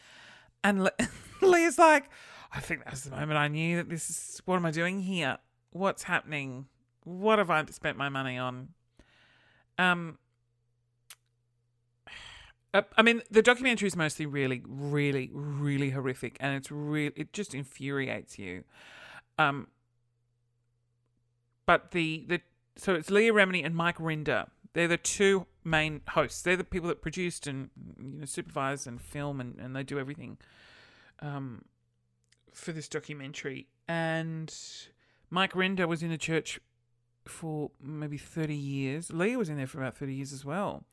And 0.64 0.84
Le- 0.84 0.92
Leah's 1.42 1.78
like, 1.78 2.08
I 2.52 2.60
think 2.60 2.84
that 2.84 2.92
was 2.92 3.02
the 3.02 3.10
moment 3.10 3.38
I 3.38 3.48
knew 3.48 3.76
that 3.76 3.88
this 3.88 4.08
is 4.08 4.42
what 4.44 4.56
am 4.56 4.64
I 4.64 4.70
doing 4.70 5.00
here? 5.00 5.38
What's 5.70 6.04
happening? 6.04 6.66
What 7.04 7.38
have 7.38 7.50
I 7.50 7.64
spent 7.66 7.96
my 7.96 8.08
money 8.08 8.38
on? 8.38 8.68
Um, 9.78 10.18
uh, 12.74 12.82
I 12.96 13.02
mean, 13.02 13.22
the 13.30 13.42
documentary 13.42 13.88
is 13.88 13.96
mostly 13.96 14.26
really, 14.26 14.62
really, 14.66 15.30
really 15.32 15.90
horrific, 15.90 16.36
and 16.40 16.56
it's 16.56 16.70
really 16.70 17.12
it 17.16 17.32
just 17.32 17.54
infuriates 17.54 18.38
you. 18.38 18.64
Um, 19.38 19.68
but 21.66 21.90
the 21.92 22.24
the 22.28 22.40
so 22.76 22.94
it's 22.94 23.10
Leah 23.10 23.32
Remini 23.32 23.64
and 23.64 23.74
Mike 23.74 23.98
Rinder. 23.98 24.48
They're 24.74 24.88
the 24.88 24.96
two 24.96 25.46
main 25.64 26.00
hosts. 26.08 26.42
They're 26.42 26.56
the 26.56 26.64
people 26.64 26.88
that 26.88 27.02
produced 27.02 27.46
and 27.46 27.70
you 27.98 28.20
know 28.20 28.24
supervise 28.24 28.86
and 28.86 29.00
film 29.00 29.40
and, 29.40 29.58
and 29.58 29.74
they 29.74 29.82
do 29.82 29.98
everything 29.98 30.38
um, 31.20 31.64
for 32.52 32.72
this 32.72 32.88
documentary. 32.88 33.68
And 33.88 34.54
Mike 35.30 35.52
Rinder 35.52 35.86
was 35.86 36.02
in 36.02 36.10
the 36.10 36.18
church 36.18 36.60
for 37.26 37.70
maybe 37.80 38.18
30 38.18 38.54
years. 38.54 39.12
Leah 39.12 39.38
was 39.38 39.48
in 39.48 39.56
there 39.56 39.66
for 39.66 39.78
about 39.78 39.96
30 39.96 40.14
years 40.14 40.32
as 40.32 40.44
well. 40.44 40.84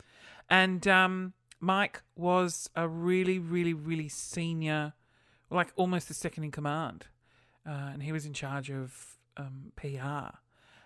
And 0.49 0.87
um, 0.87 1.33
Mike 1.59 2.01
was 2.15 2.69
a 2.75 2.87
really, 2.87 3.39
really, 3.39 3.73
really 3.73 4.09
senior, 4.09 4.93
like 5.49 5.73
almost 5.75 6.07
the 6.07 6.13
second 6.13 6.43
in 6.43 6.51
command. 6.51 7.07
Uh, 7.67 7.89
and 7.93 8.03
he 8.03 8.11
was 8.11 8.25
in 8.25 8.33
charge 8.33 8.71
of 8.71 9.17
um, 9.37 9.71
PR. 9.75 10.37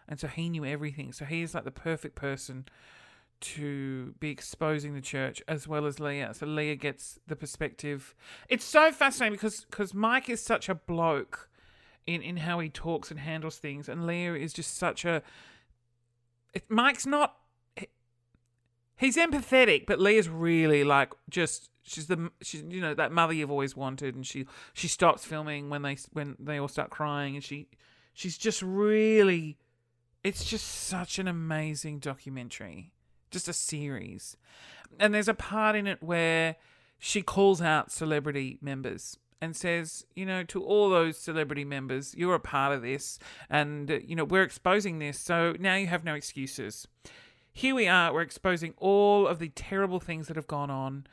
And 0.07 0.19
so 0.19 0.27
he 0.27 0.49
knew 0.49 0.65
everything. 0.65 1.13
So 1.13 1.25
he 1.25 1.41
is 1.41 1.53
like 1.53 1.63
the 1.63 1.71
perfect 1.71 2.15
person 2.15 2.65
to 3.43 4.13
be 4.19 4.29
exposing 4.29 4.93
the 4.93 5.01
church 5.01 5.41
as 5.47 5.67
well 5.67 5.85
as 5.85 5.99
Leah. 5.99 6.33
So 6.33 6.45
Leah 6.45 6.75
gets 6.75 7.19
the 7.27 7.35
perspective. 7.35 8.15
It's 8.47 8.63
so 8.63 8.91
fascinating 8.91 9.33
because 9.33 9.65
because 9.65 9.93
Mike 9.93 10.29
is 10.29 10.41
such 10.41 10.69
a 10.69 10.75
bloke 10.75 11.49
in 12.07 12.21
in 12.21 12.37
how 12.37 12.59
he 12.59 12.69
talks 12.69 13.11
and 13.11 13.19
handles 13.19 13.57
things. 13.57 13.89
And 13.89 14.07
Leah 14.07 14.35
is 14.35 14.53
just 14.53 14.77
such 14.77 15.05
a. 15.05 15.21
It, 16.53 16.63
Mike's 16.69 17.05
not. 17.05 17.35
He's 18.95 19.17
empathetic, 19.17 19.85
but 19.85 19.99
Leah's 19.99 20.29
really 20.29 20.83
like 20.83 21.13
just 21.29 21.69
she's 21.81 22.07
the 22.07 22.31
she's 22.41 22.63
you 22.69 22.79
know 22.79 22.93
that 22.93 23.11
mother 23.11 23.33
you've 23.33 23.51
always 23.51 23.75
wanted, 23.75 24.15
and 24.15 24.25
she 24.25 24.45
she 24.73 24.87
stops 24.87 25.25
filming 25.25 25.69
when 25.69 25.81
they 25.81 25.97
when 26.13 26.37
they 26.39 26.57
all 26.57 26.69
start 26.69 26.89
crying, 26.89 27.35
and 27.35 27.43
she 27.43 27.67
she's 28.13 28.37
just 28.37 28.61
really. 28.61 29.57
It's 30.23 30.45
just 30.45 30.65
such 30.65 31.19
an 31.19 31.27
amazing 31.27 31.99
documentary, 31.99 32.93
just 33.33 33.49
a 33.49 33.53
series, 33.53 34.37
and 34.99 35.13
there's 35.13 35.27
a 35.27 35.33
part 35.33 35.75
in 35.75 35.87
it 35.87 36.01
where 36.01 36.55
she 36.99 37.21
calls 37.21 37.61
out 37.61 37.91
celebrity 37.91 38.57
members 38.61 39.17
and 39.41 39.55
says, 39.55 40.05
you 40.15 40.25
know, 40.25 40.43
to 40.43 40.63
all 40.63 40.89
those 40.89 41.17
celebrity 41.17 41.65
members, 41.65 42.15
you're 42.15 42.35
a 42.35 42.39
part 42.39 42.73
of 42.73 42.81
this, 42.81 43.19
and 43.49 43.91
uh, 43.91 43.99
you 44.05 44.15
know 44.15 44.23
we're 44.23 44.43
exposing 44.43 44.99
this, 44.99 45.19
so 45.19 45.53
now 45.59 45.75
you 45.75 45.87
have 45.87 46.05
no 46.05 46.13
excuses. 46.13 46.87
Here 47.51 47.75
we 47.75 47.87
are, 47.87 48.13
we're 48.13 48.21
exposing 48.21 48.73
all 48.77 49.27
of 49.27 49.39
the 49.39 49.49
terrible 49.49 49.99
things 49.99 50.27
that 50.27 50.37
have 50.37 50.47
gone 50.47 50.71
on 50.71 51.05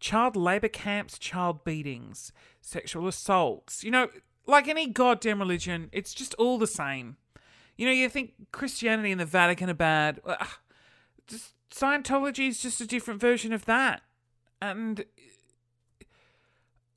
child 0.00 0.34
labour 0.34 0.68
camps, 0.68 1.18
child 1.18 1.64
beatings, 1.64 2.32
sexual 2.60 3.06
assaults. 3.06 3.84
You 3.84 3.90
know, 3.90 4.08
like 4.46 4.66
any 4.66 4.86
goddamn 4.86 5.38
religion, 5.38 5.90
it's 5.92 6.12
just 6.14 6.34
all 6.34 6.58
the 6.58 6.66
same. 6.66 7.16
You 7.76 7.86
know, 7.86 7.92
you 7.92 8.08
think 8.08 8.32
Christianity 8.52 9.10
and 9.10 9.20
the 9.20 9.26
Vatican 9.26 9.70
are 9.70 9.74
bad. 9.74 10.20
Just, 11.26 11.52
Scientology 11.70 12.48
is 12.48 12.60
just 12.60 12.80
a 12.80 12.86
different 12.86 13.20
version 13.20 13.52
of 13.52 13.64
that. 13.66 14.02
And 14.60 15.04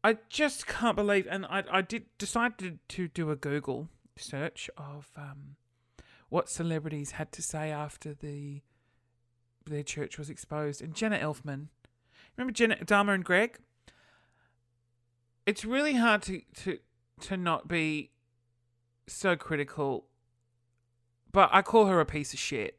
I 0.04 0.18
just 0.30 0.68
can't 0.68 0.96
believe. 0.96 1.28
And 1.30 1.46
I, 1.46 1.64
I 1.72 1.82
did 1.82 2.06
decide 2.18 2.58
to, 2.60 2.80
to 2.90 3.08
do 3.08 3.32
a 3.32 3.36
Google 3.36 3.90
search 4.18 4.70
of 4.78 5.10
um, 5.16 5.56
what 6.30 6.50
celebrities 6.50 7.12
had 7.12 7.32
to 7.34 7.42
say 7.42 7.72
after 7.72 8.14
the 8.14 8.62
their 9.66 9.84
church 9.84 10.18
was 10.18 10.30
exposed. 10.30 10.82
And 10.82 10.94
Jenna 10.94 11.18
Elfman, 11.18 11.68
remember 12.36 12.52
Jenna, 12.52 12.84
Dharma 12.84 13.14
and 13.14 13.24
Greg? 13.24 13.60
It's 15.46 15.64
really 15.64 15.94
hard 15.94 16.22
to, 16.24 16.42
to 16.64 16.80
to 17.22 17.38
not 17.38 17.68
be 17.68 18.12
so 19.08 19.36
critical, 19.36 20.08
but 21.32 21.50
I 21.54 21.62
call 21.62 21.86
her 21.86 22.02
a 22.02 22.06
piece 22.06 22.34
of 22.34 22.40
shit 22.40 22.78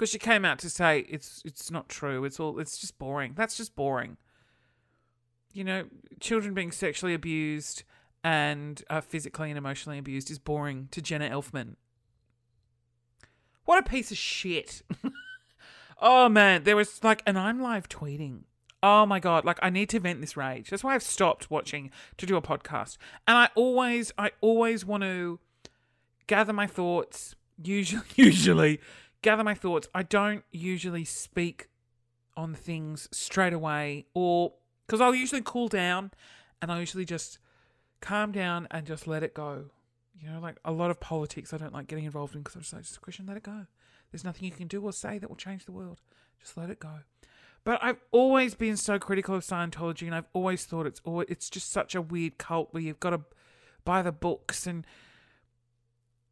because 0.00 0.10
she 0.10 0.18
came 0.18 0.46
out 0.46 0.58
to 0.58 0.70
say 0.70 1.00
it's 1.10 1.42
it's 1.44 1.70
not 1.70 1.90
true. 1.90 2.24
It's 2.24 2.40
all 2.40 2.58
it's 2.58 2.78
just 2.78 2.98
boring. 2.98 3.34
That's 3.36 3.54
just 3.54 3.76
boring. 3.76 4.16
You 5.52 5.62
know, 5.62 5.84
children 6.20 6.54
being 6.54 6.72
sexually 6.72 7.12
abused 7.12 7.82
and 8.24 8.82
uh, 8.88 9.02
physically 9.02 9.50
and 9.50 9.58
emotionally 9.58 9.98
abused 9.98 10.30
is 10.30 10.38
boring 10.38 10.88
to 10.92 11.02
Jenna 11.02 11.28
Elfman. 11.28 11.74
What 13.66 13.78
a 13.78 13.88
piece 13.90 14.10
of 14.10 14.16
shit. 14.16 14.80
oh 16.00 16.30
man, 16.30 16.62
there 16.62 16.76
was 16.76 17.04
like, 17.04 17.22
and 17.26 17.38
I'm 17.38 17.60
live 17.60 17.86
tweeting. 17.86 18.44
Oh 18.82 19.04
my 19.04 19.20
god, 19.20 19.44
like 19.44 19.58
I 19.60 19.68
need 19.68 19.90
to 19.90 20.00
vent 20.00 20.22
this 20.22 20.34
rage. 20.34 20.70
That's 20.70 20.82
why 20.82 20.94
I've 20.94 21.02
stopped 21.02 21.50
watching 21.50 21.90
to 22.16 22.24
do 22.24 22.38
a 22.38 22.42
podcast. 22.42 22.96
And 23.28 23.36
I 23.36 23.50
always 23.54 24.12
I 24.16 24.30
always 24.40 24.82
want 24.86 25.02
to 25.02 25.40
gather 26.26 26.54
my 26.54 26.66
thoughts, 26.66 27.36
usually 27.62 28.06
usually 28.14 28.80
gather 29.22 29.44
my 29.44 29.54
thoughts. 29.54 29.88
I 29.94 30.02
don't 30.02 30.44
usually 30.50 31.04
speak 31.04 31.68
on 32.36 32.54
things 32.54 33.08
straight 33.10 33.52
away 33.52 34.06
or 34.14 34.54
cuz 34.86 35.00
I'll 35.00 35.14
usually 35.14 35.42
cool 35.42 35.68
down 35.68 36.10
and 36.62 36.70
I 36.72 36.80
usually 36.80 37.04
just 37.04 37.38
calm 38.00 38.32
down 38.32 38.66
and 38.70 38.86
just 38.86 39.06
let 39.06 39.22
it 39.22 39.34
go. 39.34 39.70
You 40.14 40.30
know, 40.30 40.40
like 40.40 40.58
a 40.64 40.72
lot 40.72 40.90
of 40.90 41.00
politics 41.00 41.52
I 41.52 41.58
don't 41.58 41.72
like 41.72 41.86
getting 41.86 42.04
involved 42.04 42.34
in 42.34 42.42
because 42.42 42.54
I'm 42.56 42.62
just 42.62 42.72
like, 42.72 42.82
just 42.82 43.00
Christian, 43.00 43.26
let 43.26 43.36
it 43.36 43.42
go. 43.42 43.66
There's 44.10 44.24
nothing 44.24 44.44
you 44.44 44.50
can 44.50 44.66
do 44.66 44.82
or 44.82 44.92
say 44.92 45.18
that 45.18 45.28
will 45.28 45.36
change 45.36 45.64
the 45.64 45.72
world. 45.72 46.00
Just 46.40 46.56
let 46.56 46.70
it 46.70 46.80
go. 46.80 47.00
But 47.64 47.78
I've 47.82 48.00
always 48.10 48.54
been 48.54 48.76
so 48.76 48.98
critical 48.98 49.34
of 49.34 49.42
Scientology, 49.42 50.06
and 50.06 50.14
I've 50.14 50.28
always 50.32 50.64
thought 50.64 50.86
it's 50.86 51.00
it's 51.06 51.50
just 51.50 51.70
such 51.70 51.94
a 51.94 52.00
weird 52.00 52.38
cult 52.38 52.72
where 52.72 52.82
you've 52.82 53.00
got 53.00 53.10
to 53.10 53.20
buy 53.84 54.02
the 54.02 54.12
books, 54.12 54.66
and 54.66 54.86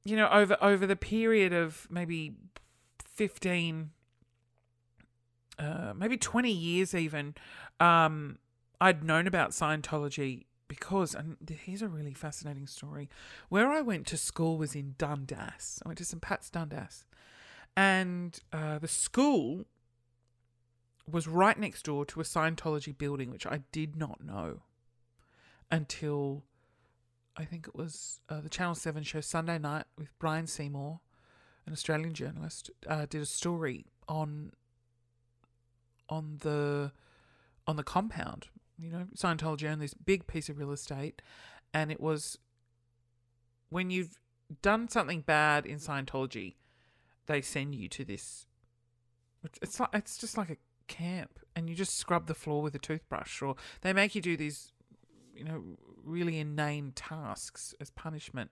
you 0.04 0.16
know, 0.16 0.28
over 0.28 0.56
over 0.62 0.86
the 0.86 0.96
period 0.96 1.52
of 1.52 1.86
maybe 1.90 2.34
fifteen, 3.18 3.90
uh, 5.58 5.92
maybe 5.96 6.16
twenty 6.16 6.52
years, 6.52 6.94
even, 6.94 7.34
um, 7.80 8.38
I'd 8.80 9.02
known 9.02 9.26
about 9.26 9.50
Scientology 9.50 10.44
because, 10.68 11.14
and 11.14 11.36
here's 11.64 11.82
a 11.82 11.88
really 11.88 12.14
fascinating 12.14 12.68
story. 12.68 13.08
Where 13.48 13.70
I 13.70 13.80
went 13.80 14.06
to 14.08 14.16
school 14.16 14.56
was 14.56 14.74
in 14.76 14.94
Dundas. 14.98 15.82
I 15.84 15.88
went 15.88 15.98
to 15.98 16.04
St 16.04 16.22
Pat's 16.22 16.48
Dundas, 16.48 17.04
and 17.76 18.38
uh, 18.52 18.78
the 18.78 18.88
school 18.88 19.64
was 21.10 21.26
right 21.26 21.58
next 21.58 21.86
door 21.86 22.04
to 22.04 22.20
a 22.20 22.24
Scientology 22.24 22.96
building, 22.96 23.30
which 23.30 23.46
I 23.46 23.62
did 23.72 23.96
not 23.96 24.22
know 24.22 24.62
until 25.70 26.44
I 27.36 27.44
think 27.44 27.66
it 27.66 27.74
was 27.74 28.20
uh, 28.28 28.40
the 28.40 28.48
Channel 28.48 28.74
7 28.74 29.02
show 29.02 29.20
Sunday 29.20 29.58
night 29.58 29.84
with 29.96 30.16
Bryan 30.18 30.46
Seymour, 30.46 31.00
an 31.68 31.72
Australian 31.72 32.14
journalist, 32.14 32.70
uh, 32.86 33.06
did 33.08 33.20
a 33.20 33.26
story 33.26 33.84
on 34.08 34.52
on 36.08 36.38
the 36.40 36.92
on 37.66 37.76
the 37.76 37.84
compound. 37.84 38.48
You 38.78 38.90
know, 38.90 39.06
Scientology 39.14 39.70
owned 39.70 39.82
this 39.82 39.94
big 39.94 40.26
piece 40.26 40.48
of 40.48 40.58
real 40.58 40.72
estate, 40.72 41.20
and 41.74 41.92
it 41.92 42.00
was 42.00 42.38
when 43.68 43.90
you've 43.90 44.18
done 44.62 44.88
something 44.88 45.20
bad 45.20 45.66
in 45.66 45.76
Scientology, 45.76 46.54
they 47.26 47.42
send 47.42 47.74
you 47.74 47.88
to 47.90 48.04
this. 48.04 48.46
It's 49.60 49.78
like 49.78 49.90
it's 49.92 50.16
just 50.16 50.38
like 50.38 50.50
a 50.50 50.56
camp 50.88 51.38
and 51.54 51.68
you 51.68 51.76
just 51.76 51.98
scrub 51.98 52.26
the 52.26 52.34
floor 52.34 52.62
with 52.62 52.74
a 52.74 52.78
toothbrush 52.78 53.42
or 53.42 53.56
they 53.82 53.92
make 53.92 54.14
you 54.14 54.22
do 54.22 54.38
these 54.38 54.72
you 55.36 55.44
know 55.44 55.62
really 56.08 56.38
inane 56.38 56.92
tasks 56.94 57.74
as 57.80 57.90
punishment. 57.90 58.50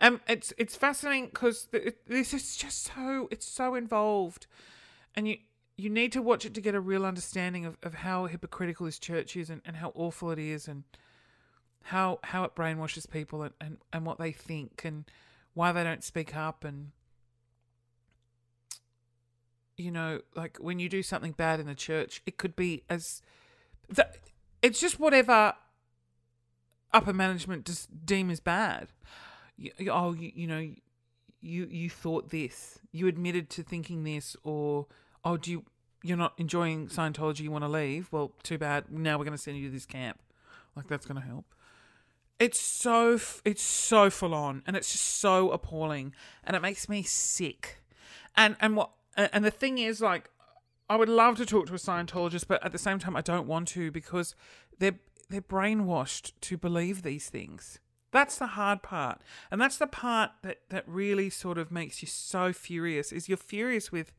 Um 0.00 0.20
it's 0.28 0.52
it's 0.58 0.76
fascinating 0.76 1.26
because 1.26 1.68
this 2.06 2.34
is 2.34 2.56
just 2.56 2.84
so 2.84 3.28
it's 3.30 3.46
so 3.46 3.74
involved. 3.74 4.46
And 5.14 5.28
you 5.28 5.38
you 5.76 5.90
need 5.90 6.12
to 6.12 6.22
watch 6.22 6.44
it 6.44 6.54
to 6.54 6.60
get 6.60 6.74
a 6.74 6.80
real 6.80 7.04
understanding 7.04 7.66
of, 7.66 7.76
of 7.82 7.94
how 7.94 8.26
hypocritical 8.26 8.86
this 8.86 8.98
church 8.98 9.36
is 9.36 9.50
and, 9.50 9.60
and 9.64 9.76
how 9.76 9.90
awful 9.96 10.30
it 10.30 10.38
is 10.38 10.68
and 10.68 10.84
how 11.82 12.20
how 12.22 12.44
it 12.44 12.54
brainwashes 12.54 13.10
people 13.10 13.42
and, 13.42 13.54
and, 13.60 13.78
and 13.92 14.06
what 14.06 14.18
they 14.18 14.32
think 14.32 14.82
and 14.84 15.04
why 15.54 15.72
they 15.72 15.84
don't 15.84 16.04
speak 16.04 16.34
up 16.36 16.64
and 16.64 16.92
you 19.76 19.90
know, 19.90 20.20
like 20.34 20.58
when 20.58 20.78
you 20.78 20.88
do 20.88 21.02
something 21.02 21.32
bad 21.32 21.60
in 21.60 21.66
the 21.66 21.74
church, 21.74 22.22
it 22.26 22.36
could 22.36 22.54
be 22.54 22.84
as 22.88 23.22
the, 23.88 24.08
it's 24.62 24.80
just 24.80 25.00
whatever 25.00 25.54
upper 26.94 27.12
management 27.12 27.66
just 27.66 28.06
deem 28.06 28.30
as 28.30 28.40
bad. 28.40 28.88
You, 29.56 29.72
oh, 29.90 30.14
you, 30.14 30.32
you 30.34 30.46
know, 30.46 30.70
you 31.40 31.66
you 31.70 31.90
thought 31.90 32.30
this, 32.30 32.78
you 32.92 33.06
admitted 33.06 33.50
to 33.50 33.62
thinking 33.62 34.04
this, 34.04 34.36
or 34.42 34.86
oh, 35.24 35.36
do 35.36 35.50
you 35.50 35.64
you're 36.02 36.16
not 36.16 36.34
enjoying 36.38 36.88
Scientology, 36.88 37.40
you 37.40 37.50
want 37.50 37.64
to 37.64 37.68
leave? 37.68 38.08
Well, 38.12 38.32
too 38.42 38.58
bad. 38.58 38.90
Now 38.90 39.18
we're 39.18 39.24
going 39.24 39.36
to 39.36 39.42
send 39.42 39.56
you 39.56 39.68
to 39.68 39.72
this 39.72 39.86
camp. 39.86 40.20
Like 40.76 40.88
that's 40.88 41.06
going 41.06 41.20
to 41.20 41.26
help. 41.26 41.46
It's 42.38 42.60
so 42.60 43.18
it's 43.44 43.62
so 43.62 44.10
full 44.10 44.34
on, 44.34 44.62
and 44.66 44.76
it's 44.76 44.90
just 44.92 45.04
so 45.04 45.50
appalling, 45.50 46.14
and 46.42 46.56
it 46.56 46.62
makes 46.62 46.88
me 46.88 47.02
sick. 47.02 47.82
And 48.36 48.56
and 48.60 48.76
what 48.76 48.90
and 49.16 49.44
the 49.44 49.50
thing 49.50 49.78
is, 49.78 50.00
like, 50.00 50.30
I 50.88 50.96
would 50.96 51.08
love 51.08 51.36
to 51.36 51.46
talk 51.46 51.66
to 51.66 51.74
a 51.74 51.78
Scientologist, 51.78 52.46
but 52.48 52.64
at 52.64 52.72
the 52.72 52.78
same 52.78 52.98
time, 52.98 53.16
I 53.16 53.20
don't 53.20 53.46
want 53.46 53.68
to 53.68 53.90
because 53.90 54.34
they're 54.78 54.98
they're 55.28 55.40
brainwashed 55.40 56.32
to 56.42 56.56
believe 56.56 57.02
these 57.02 57.28
things. 57.28 57.78
That's 58.10 58.38
the 58.38 58.48
hard 58.48 58.82
part, 58.82 59.22
and 59.50 59.60
that's 59.60 59.76
the 59.76 59.88
part 59.88 60.30
that 60.42 60.60
that 60.70 60.84
really 60.86 61.30
sort 61.30 61.58
of 61.58 61.72
makes 61.72 62.00
you 62.00 62.06
so 62.06 62.52
furious. 62.52 63.10
Is 63.10 63.28
you're 63.28 63.36
furious 63.36 63.90
with 63.90 64.12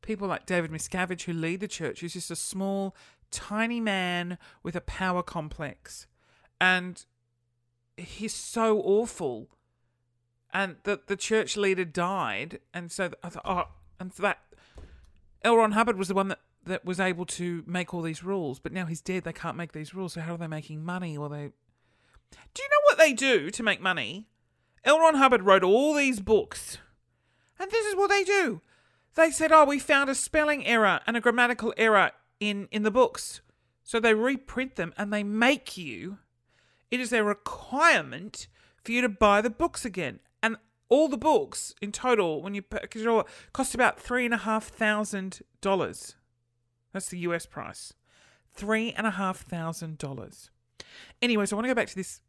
people 0.00 0.26
like 0.26 0.46
David 0.46 0.70
Miscavige 0.70 1.24
who 1.24 1.34
lead 1.34 1.60
the 1.60 1.68
church, 1.68 2.00
who's 2.00 2.14
just 2.14 2.30
a 2.30 2.36
small, 2.36 2.96
tiny 3.30 3.78
man 3.78 4.38
with 4.62 4.74
a 4.74 4.80
power 4.80 5.22
complex, 5.22 6.06
and 6.60 7.04
he's 7.96 8.34
so 8.34 8.80
awful. 8.80 9.48
And 10.52 10.76
the 10.84 11.00
the 11.06 11.16
church 11.16 11.58
leader 11.58 11.84
died, 11.84 12.60
and 12.72 12.90
so 12.90 13.10
I 13.22 13.28
thought, 13.28 13.44
oh, 13.44 13.74
and 14.00 14.12
that, 14.12 14.38
L. 15.42 15.56
Ron 15.56 15.72
Hubbard 15.72 15.98
was 15.98 16.08
the 16.08 16.14
one 16.14 16.28
that, 16.28 16.40
that 16.66 16.84
was 16.84 17.00
able 17.00 17.24
to 17.26 17.64
make 17.66 17.94
all 17.94 18.02
these 18.02 18.22
rules, 18.22 18.58
but 18.58 18.72
now 18.72 18.86
he's 18.86 19.00
dead. 19.00 19.24
They 19.24 19.32
can't 19.32 19.56
make 19.56 19.72
these 19.72 19.94
rules. 19.94 20.14
So 20.14 20.20
how 20.20 20.34
are 20.34 20.38
they 20.38 20.46
making 20.46 20.84
money? 20.84 21.16
Or 21.16 21.28
they? 21.28 21.50
Do 22.54 22.62
you 22.62 22.68
know 22.68 22.82
what 22.84 22.98
they 22.98 23.12
do 23.12 23.50
to 23.50 23.62
make 23.62 23.80
money? 23.80 24.26
L. 24.84 25.00
Ron 25.00 25.14
Hubbard 25.14 25.42
wrote 25.42 25.64
all 25.64 25.94
these 25.94 26.20
books, 26.20 26.78
and 27.58 27.70
this 27.70 27.86
is 27.86 27.96
what 27.96 28.10
they 28.10 28.24
do. 28.24 28.60
They 29.14 29.30
said, 29.30 29.50
"Oh, 29.50 29.64
we 29.64 29.78
found 29.78 30.10
a 30.10 30.14
spelling 30.14 30.66
error 30.66 31.00
and 31.06 31.16
a 31.16 31.20
grammatical 31.20 31.72
error 31.76 32.12
in 32.38 32.68
in 32.70 32.82
the 32.82 32.90
books." 32.90 33.40
So 33.82 34.00
they 34.00 34.14
reprint 34.14 34.76
them 34.76 34.92
and 34.98 35.12
they 35.12 35.22
make 35.22 35.76
you. 35.76 36.18
It 36.90 37.00
is 37.00 37.12
a 37.12 37.24
requirement 37.24 38.48
for 38.84 38.92
you 38.92 39.00
to 39.00 39.08
buy 39.08 39.40
the 39.40 39.50
books 39.50 39.84
again. 39.84 40.20
And 40.42 40.56
all 40.88 41.08
the 41.08 41.16
books 41.16 41.74
in 41.80 41.92
total, 41.92 42.42
when 42.42 42.54
you 42.54 42.62
it 42.70 43.06
all, 43.06 43.28
cost 43.52 43.74
about 43.74 44.00
three 44.00 44.24
and 44.24 44.34
a 44.34 44.38
half 44.38 44.68
thousand 44.68 45.40
dollars. 45.60 46.16
That's 46.92 47.08
the 47.08 47.18
US 47.20 47.46
price. 47.46 47.92
Three 48.52 48.92
and 48.92 49.06
a 49.06 49.12
half 49.12 49.38
thousand 49.38 49.98
dollars. 49.98 50.50
Anyways, 51.20 51.52
I 51.52 51.56
want 51.56 51.64
to 51.64 51.70
go 51.70 51.74
back 51.74 51.88
to 51.88 51.96
this 51.96 52.20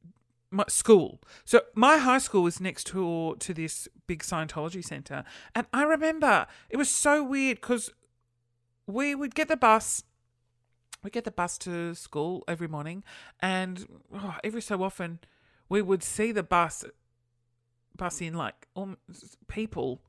my 0.50 0.64
school. 0.68 1.22
So 1.46 1.62
my 1.76 1.98
high 1.98 2.20
school 2.20 2.44
was 2.44 2.62
next 2.62 2.94
door 2.94 3.36
to 3.38 3.54
this 3.54 3.88
big 4.08 4.24
Scientology 4.24 4.84
center, 4.84 5.24
and 5.54 5.68
I 5.74 5.84
remember 5.84 6.48
it 6.70 6.78
was 6.78 6.90
so 6.90 7.24
weird 7.24 7.60
because 7.60 7.92
we 8.86 9.16
would 9.16 9.36
get 9.36 9.48
the 9.48 9.58
bus. 9.58 10.04
We 11.04 11.12
get 11.12 11.26
the 11.26 11.32
bus 11.32 11.58
to 11.60 11.94
school 11.96 12.44
every 12.48 12.68
morning, 12.68 13.04
and 13.42 13.86
oh, 14.14 14.36
every 14.44 14.62
so 14.62 14.84
often 14.84 15.20
we 15.70 15.82
would 15.82 16.04
see 16.04 16.32
the 16.32 16.44
bus 16.44 16.84
bus 17.96 18.22
in 18.22 18.36
like 18.36 18.68
um, 18.76 18.98
people, 19.48 20.02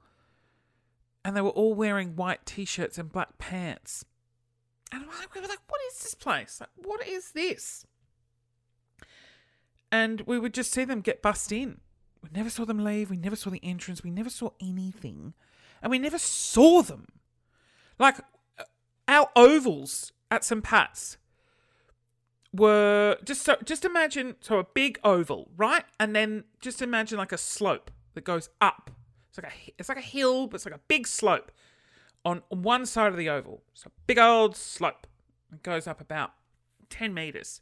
and 1.25 1.37
they 1.37 1.41
were 1.41 1.51
all 1.51 1.75
wearing 1.75 2.15
white 2.15 2.47
t-shirts 2.47 2.99
and 2.99 3.11
black 3.11 3.39
pants, 3.39 4.05
and 4.93 5.03
we 5.03 5.41
were 5.41 5.47
like, 5.47 5.59
"What 5.69 5.81
is 5.89 6.01
this 6.01 6.15
place? 6.15 6.59
Like, 6.61 6.71
what 6.77 7.07
is 7.07 7.33
this?" 7.33 7.87
and 9.91 10.23
we 10.23 10.39
would 10.39 10.55
just 10.55 10.73
see 10.73 10.85
them 10.85 11.01
get 11.01 11.23
bussed 11.23 11.53
in. 11.53 11.81
We 12.23 12.31
never 12.35 12.51
saw 12.51 12.65
them 12.65 12.83
leave. 12.83 13.11
We 13.11 13.17
never 13.17 13.37
saw 13.37 13.51
the 13.51 13.61
entrance. 13.63 14.03
We 14.03 14.11
never 14.11 14.31
saw 14.31 14.51
anything, 14.61 15.35
and 15.83 15.91
we 15.91 15.99
never 15.99 16.19
saw 16.19 16.83
them. 16.83 17.07
Like 17.99 18.19
uh, 18.59 18.65
our 19.07 19.29
ovals 19.37 20.13
at 20.31 20.45
St 20.45 20.63
Pat's 20.63 21.17
were 22.53 23.19
just 23.25 23.43
so. 23.43 23.57
Just 23.65 23.85
imagine 23.85 24.37
so 24.41 24.59
a 24.59 24.65
big 24.65 24.99
oval, 25.05 25.51
right, 25.57 25.85
and 25.99 26.15
then 26.15 26.45
just 26.61 26.83
imagine 26.83 27.19
like 27.19 27.33
a 27.33 27.39
slope 27.39 27.91
that 28.15 28.25
goes 28.25 28.49
up. 28.61 28.91
It's 29.29 29.39
like 29.39 29.53
a 29.53 29.73
it's 29.79 29.89
like 29.89 29.99
a 29.99 30.03
hill, 30.03 30.49
but 30.49 30.57
it's 30.57 30.67
like 30.67 30.75
a 30.75 30.81
big 30.89 31.07
slope 31.07 31.53
on 32.25 32.43
one 32.49 32.87
side 32.87 33.13
of 33.13 33.19
the 33.19 33.29
oval. 33.29 33.63
So 33.75 33.91
big 34.07 34.19
old 34.19 34.57
slope. 34.57 35.07
It 35.53 35.63
goes 35.63 35.87
up 35.87 36.01
about 36.01 36.33
ten 36.91 37.15
meters, 37.15 37.61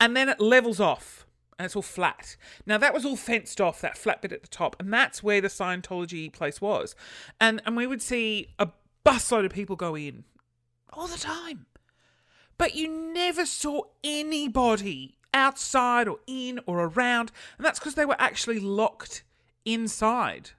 and 0.00 0.16
then 0.16 0.28
it 0.28 0.40
levels 0.40 0.80
off 0.80 1.26
and 1.58 1.64
it's 1.64 1.76
all 1.76 1.82
flat. 1.82 2.36
Now 2.66 2.78
that 2.78 2.92
was 2.92 3.04
all 3.04 3.16
fenced 3.16 3.60
off, 3.60 3.80
that 3.80 3.96
flat 3.96 4.22
bit 4.22 4.32
at 4.32 4.42
the 4.42 4.48
top, 4.48 4.76
and 4.78 4.92
that's 4.92 5.22
where 5.22 5.40
the 5.40 5.48
Scientology 5.48 6.32
place 6.32 6.60
was. 6.60 6.94
And 7.40 7.62
and 7.64 7.76
we 7.76 7.86
would 7.86 8.02
see 8.02 8.48
a 8.58 8.68
busload 9.04 9.44
of 9.46 9.52
people 9.52 9.76
go 9.76 9.96
in 9.96 10.24
all 10.92 11.06
the 11.06 11.18
time. 11.18 11.66
But 12.58 12.74
you 12.74 12.88
never 12.88 13.44
saw 13.44 13.82
anybody 14.02 15.18
outside 15.34 16.08
or 16.08 16.18
in 16.26 16.60
or 16.66 16.84
around, 16.84 17.32
and 17.56 17.64
that's 17.64 17.78
because 17.78 17.94
they 17.94 18.06
were 18.06 18.16
actually 18.18 18.60
locked 18.60 19.22
inside. 19.64 20.50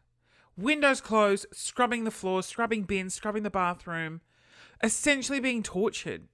Windows 0.58 1.02
closed, 1.02 1.46
scrubbing 1.54 2.04
the 2.04 2.12
floors, 2.12 2.48
scrubbing 2.48 2.84
bins, 2.84 3.14
scrubbing 3.14 3.44
the 3.44 3.50
bathroom, 3.50 4.22
essentially 4.84 5.40
being 5.40 5.62
tortured. 5.64 6.28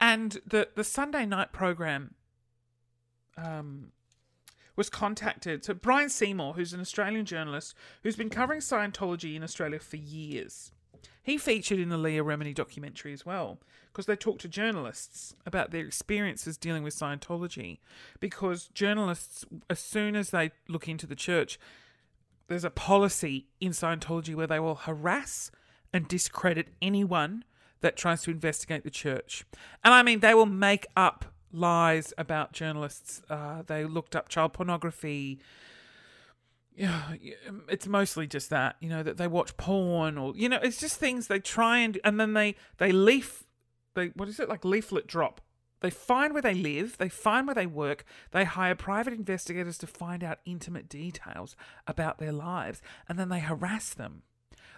And 0.00 0.38
the, 0.46 0.68
the 0.74 0.84
Sunday 0.84 1.26
night 1.26 1.52
program 1.52 2.14
um, 3.36 3.92
was 4.74 4.88
contacted. 4.88 5.64
So 5.64 5.74
Bryan 5.74 6.08
Seymour, 6.08 6.54
who's 6.54 6.72
an 6.72 6.80
Australian 6.80 7.26
journalist 7.26 7.74
who's 8.02 8.16
been 8.16 8.30
covering 8.30 8.60
Scientology 8.60 9.36
in 9.36 9.42
Australia 9.42 9.78
for 9.78 9.96
years, 9.96 10.72
he 11.22 11.38
featured 11.38 11.78
in 11.78 11.88
the 11.88 11.98
Leah 11.98 12.24
Remini 12.24 12.54
documentary 12.54 13.12
as 13.12 13.24
well 13.24 13.60
because 13.92 14.06
they 14.06 14.16
talked 14.16 14.40
to 14.40 14.48
journalists 14.48 15.36
about 15.46 15.70
their 15.70 15.84
experiences 15.84 16.56
dealing 16.56 16.82
with 16.82 16.94
Scientology. 16.94 17.78
Because 18.18 18.68
journalists, 18.68 19.44
as 19.68 19.78
soon 19.78 20.16
as 20.16 20.30
they 20.30 20.50
look 20.68 20.88
into 20.88 21.06
the 21.06 21.14
church, 21.14 21.58
there's 22.48 22.64
a 22.64 22.70
policy 22.70 23.46
in 23.60 23.72
Scientology 23.72 24.34
where 24.34 24.46
they 24.46 24.60
will 24.60 24.74
harass 24.74 25.50
and 25.92 26.08
discredit 26.08 26.68
anyone 26.80 27.44
that 27.80 27.96
tries 27.96 28.22
to 28.22 28.30
investigate 28.30 28.84
the 28.84 28.90
church. 28.90 29.44
And 29.84 29.92
I 29.92 30.02
mean, 30.02 30.20
they 30.20 30.34
will 30.34 30.46
make 30.46 30.86
up 30.96 31.26
lies 31.52 32.14
about 32.16 32.52
journalists. 32.52 33.22
Uh, 33.28 33.62
they 33.66 33.84
looked 33.84 34.16
up 34.16 34.28
child 34.28 34.54
pornography. 34.54 35.40
Yeah, 36.74 37.14
it's 37.68 37.86
mostly 37.86 38.26
just 38.26 38.48
that 38.48 38.76
you 38.80 38.88
know 38.88 39.02
that 39.02 39.18
they 39.18 39.26
watch 39.26 39.58
porn 39.58 40.16
or 40.16 40.32
you 40.34 40.48
know 40.48 40.58
it's 40.62 40.80
just 40.80 40.98
things 40.98 41.26
they 41.26 41.38
try 41.38 41.76
and 41.78 42.00
and 42.02 42.18
then 42.18 42.32
they 42.32 42.54
they 42.78 42.92
leaf 42.92 43.44
they 43.92 44.06
what 44.16 44.26
is 44.26 44.40
it 44.40 44.48
like 44.48 44.64
leaflet 44.64 45.06
drop 45.06 45.42
they 45.82 45.90
find 45.90 46.32
where 46.32 46.42
they 46.42 46.54
live, 46.54 46.96
they 46.98 47.08
find 47.08 47.46
where 47.46 47.54
they 47.54 47.66
work, 47.66 48.04
they 48.30 48.44
hire 48.44 48.74
private 48.74 49.12
investigators 49.12 49.76
to 49.78 49.86
find 49.86 50.24
out 50.24 50.38
intimate 50.44 50.88
details 50.88 51.54
about 51.86 52.18
their 52.18 52.32
lives, 52.32 52.80
and 53.08 53.18
then 53.18 53.28
they 53.28 53.40
harass 53.40 53.92
them. 53.92 54.22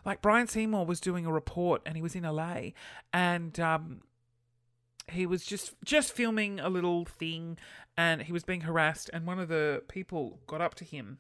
Like 0.05 0.21
Bryan 0.21 0.49
Seymour 0.49 0.85
was 0.85 1.01
doing 1.01 1.25
a 1.25 1.33
report 1.33 1.83
and 1.87 1.97
he 1.97 2.03
was 2.03 2.15
in 2.15 2.25
LA, 2.25 2.71
and 3.13 3.59
um, 3.61 4.01
he 5.11 5.27
was 5.27 5.45
just 5.45 5.75
just 5.85 6.13
filming 6.13 6.59
a 6.59 6.69
little 6.69 7.05
thing 7.05 7.59
and 7.97 8.23
he 8.23 8.33
was 8.33 8.45
being 8.45 8.63
harassed 8.63 9.11
and 9.13 9.27
one 9.27 9.39
of 9.39 9.49
the 9.49 9.83
people 9.89 10.41
got 10.47 10.61
up 10.61 10.75
to 10.75 10.85
him 10.85 11.19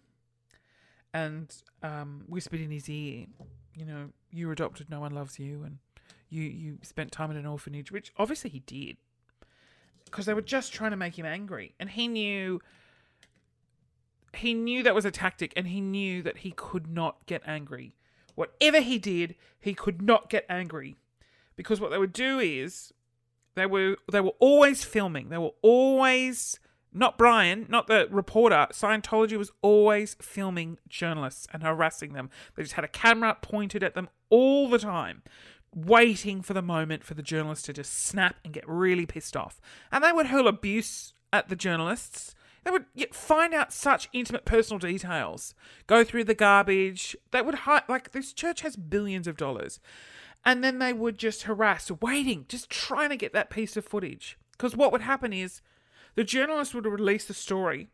and 1.12 1.62
um, 1.82 2.24
whispered 2.26 2.60
in 2.60 2.70
his 2.70 2.88
ear 2.88 3.26
you 3.74 3.84
know 3.84 4.10
you're 4.30 4.52
adopted 4.52 4.88
no 4.88 5.00
one 5.00 5.12
loves 5.12 5.38
you 5.38 5.62
and 5.62 5.78
you 6.30 6.42
you 6.42 6.78
spent 6.82 7.12
time 7.12 7.30
in 7.30 7.36
an 7.36 7.46
orphanage 7.46 7.92
which 7.92 8.12
obviously 8.16 8.48
he 8.50 8.60
did 8.60 8.96
because 10.14 10.26
they 10.26 10.34
were 10.34 10.42
just 10.42 10.72
trying 10.72 10.92
to 10.92 10.96
make 10.96 11.18
him 11.18 11.26
angry 11.26 11.74
and 11.80 11.90
he 11.90 12.06
knew 12.06 12.60
he 14.32 14.54
knew 14.54 14.82
that 14.82 14.94
was 14.94 15.04
a 15.04 15.10
tactic 15.10 15.52
and 15.56 15.68
he 15.68 15.80
knew 15.80 16.22
that 16.22 16.38
he 16.38 16.52
could 16.52 16.86
not 16.86 17.26
get 17.26 17.42
angry 17.46 17.94
whatever 18.36 18.80
he 18.80 18.98
did 18.98 19.34
he 19.58 19.74
could 19.74 20.00
not 20.00 20.30
get 20.30 20.46
angry 20.48 20.96
because 21.56 21.80
what 21.80 21.90
they 21.90 21.98
would 21.98 22.12
do 22.12 22.38
is 22.38 22.92
they 23.54 23.66
were 23.66 23.96
they 24.10 24.20
were 24.20 24.34
always 24.38 24.84
filming. 24.84 25.28
They 25.28 25.38
were 25.38 25.54
always 25.62 26.58
not 26.92 27.18
Bryan, 27.18 27.66
not 27.68 27.86
the 27.86 28.08
reporter. 28.10 28.68
Scientology 28.72 29.36
was 29.36 29.50
always 29.62 30.14
filming 30.20 30.78
journalists 30.88 31.48
and 31.52 31.62
harassing 31.62 32.12
them. 32.12 32.30
They 32.54 32.62
just 32.62 32.74
had 32.74 32.84
a 32.84 32.88
camera 32.88 33.36
pointed 33.40 33.82
at 33.82 33.94
them 33.94 34.08
all 34.30 34.68
the 34.68 34.78
time, 34.78 35.22
waiting 35.74 36.42
for 36.42 36.54
the 36.54 36.62
moment 36.62 37.04
for 37.04 37.14
the 37.14 37.22
journalists 37.22 37.66
to 37.66 37.72
just 37.72 37.92
snap 37.92 38.36
and 38.44 38.52
get 38.52 38.68
really 38.68 39.06
pissed 39.06 39.36
off. 39.36 39.60
And 39.90 40.02
they 40.02 40.12
would 40.12 40.26
hurl 40.26 40.48
abuse 40.48 41.14
at 41.32 41.48
the 41.48 41.56
journalists. 41.56 42.34
They 42.64 42.70
would 42.70 42.86
find 43.12 43.52
out 43.52 43.72
such 43.72 44.08
intimate 44.12 44.44
personal 44.44 44.78
details, 44.78 45.54
go 45.86 46.04
through 46.04 46.24
the 46.24 46.34
garbage. 46.34 47.14
They 47.30 47.42
would 47.42 47.54
hide, 47.54 47.82
like, 47.88 48.12
this 48.12 48.32
church 48.32 48.62
has 48.62 48.76
billions 48.76 49.26
of 49.26 49.36
dollars 49.36 49.80
and 50.44 50.62
then 50.62 50.78
they 50.78 50.92
would 50.92 51.18
just 51.18 51.44
harass, 51.44 51.90
waiting, 51.90 52.44
just 52.48 52.68
trying 52.68 53.10
to 53.10 53.16
get 53.16 53.32
that 53.32 53.50
piece 53.50 53.76
of 53.76 53.84
footage. 53.84 54.38
Because 54.52 54.76
what 54.76 54.92
would 54.92 55.00
happen 55.00 55.32
is 55.32 55.62
the 56.14 56.24
journalist 56.24 56.74
would 56.74 56.86
release 56.86 57.24
the 57.24 57.34
story, 57.34 57.88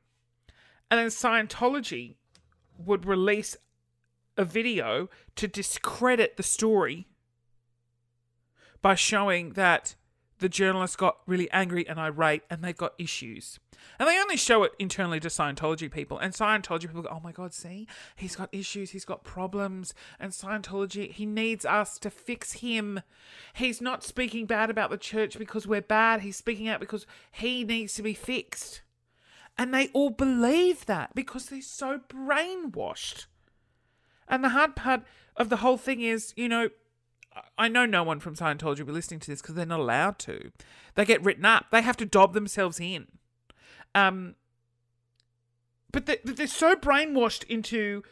and 0.90 0.98
then 0.98 1.06
Scientology 1.06 2.16
would 2.76 3.06
release 3.06 3.56
a 4.36 4.44
video 4.44 5.08
to 5.36 5.46
discredit 5.46 6.36
the 6.36 6.42
story 6.42 7.06
by 8.82 8.94
showing 8.94 9.54
that 9.54 9.94
the 10.40 10.48
journalist 10.48 10.96
got 10.98 11.18
really 11.26 11.50
angry 11.50 11.86
and 11.86 12.00
irate 12.00 12.42
and 12.50 12.62
they 12.62 12.72
got 12.72 12.94
issues. 12.98 13.60
And 13.98 14.08
they 14.08 14.18
only 14.18 14.36
show 14.36 14.62
it 14.62 14.72
internally 14.78 15.20
to 15.20 15.28
Scientology 15.28 15.90
people. 15.90 16.18
And 16.18 16.32
Scientology 16.32 16.82
people 16.82 17.02
go, 17.02 17.10
oh 17.10 17.20
my 17.22 17.32
God, 17.32 17.52
see, 17.52 17.86
he's 18.16 18.36
got 18.36 18.48
issues, 18.50 18.90
he's 18.90 19.04
got 19.04 19.22
problems. 19.22 19.94
And 20.18 20.32
Scientology, 20.32 21.12
he 21.12 21.26
needs 21.26 21.64
us 21.64 21.98
to 21.98 22.10
fix 22.10 22.54
him. 22.54 23.02
He's 23.52 23.80
not 23.80 24.02
speaking 24.02 24.46
bad 24.46 24.70
about 24.70 24.90
the 24.90 24.96
church 24.96 25.38
because 25.38 25.66
we're 25.66 25.82
bad, 25.82 26.22
he's 26.22 26.36
speaking 26.36 26.68
out 26.68 26.80
because 26.80 27.06
he 27.30 27.62
needs 27.62 27.94
to 27.94 28.02
be 28.02 28.14
fixed. 28.14 28.80
And 29.58 29.74
they 29.74 29.88
all 29.88 30.10
believe 30.10 30.86
that 30.86 31.14
because 31.14 31.46
they're 31.46 31.60
so 31.60 32.00
brainwashed. 32.08 33.26
And 34.26 34.42
the 34.42 34.50
hard 34.50 34.74
part 34.74 35.02
of 35.36 35.50
the 35.50 35.56
whole 35.56 35.76
thing 35.76 36.00
is, 36.00 36.32
you 36.36 36.48
know, 36.48 36.70
I 37.58 37.68
know 37.68 37.86
no 37.86 38.02
one 38.02 38.20
from 38.20 38.34
Scientology 38.34 38.80
will 38.80 38.86
be 38.86 38.92
listening 38.92 39.20
to 39.20 39.30
this 39.30 39.40
because 39.40 39.54
they're 39.54 39.66
not 39.66 39.80
allowed 39.80 40.18
to. 40.20 40.50
They 40.94 41.04
get 41.04 41.22
written 41.24 41.44
up. 41.44 41.66
They 41.70 41.82
have 41.82 41.96
to 41.98 42.06
dob 42.06 42.34
themselves 42.34 42.80
in. 42.80 43.08
Um, 43.94 44.34
but 45.92 46.06
they, 46.06 46.18
they're 46.24 46.46
so 46.46 46.74
brainwashed 46.74 47.44
into 47.44 48.02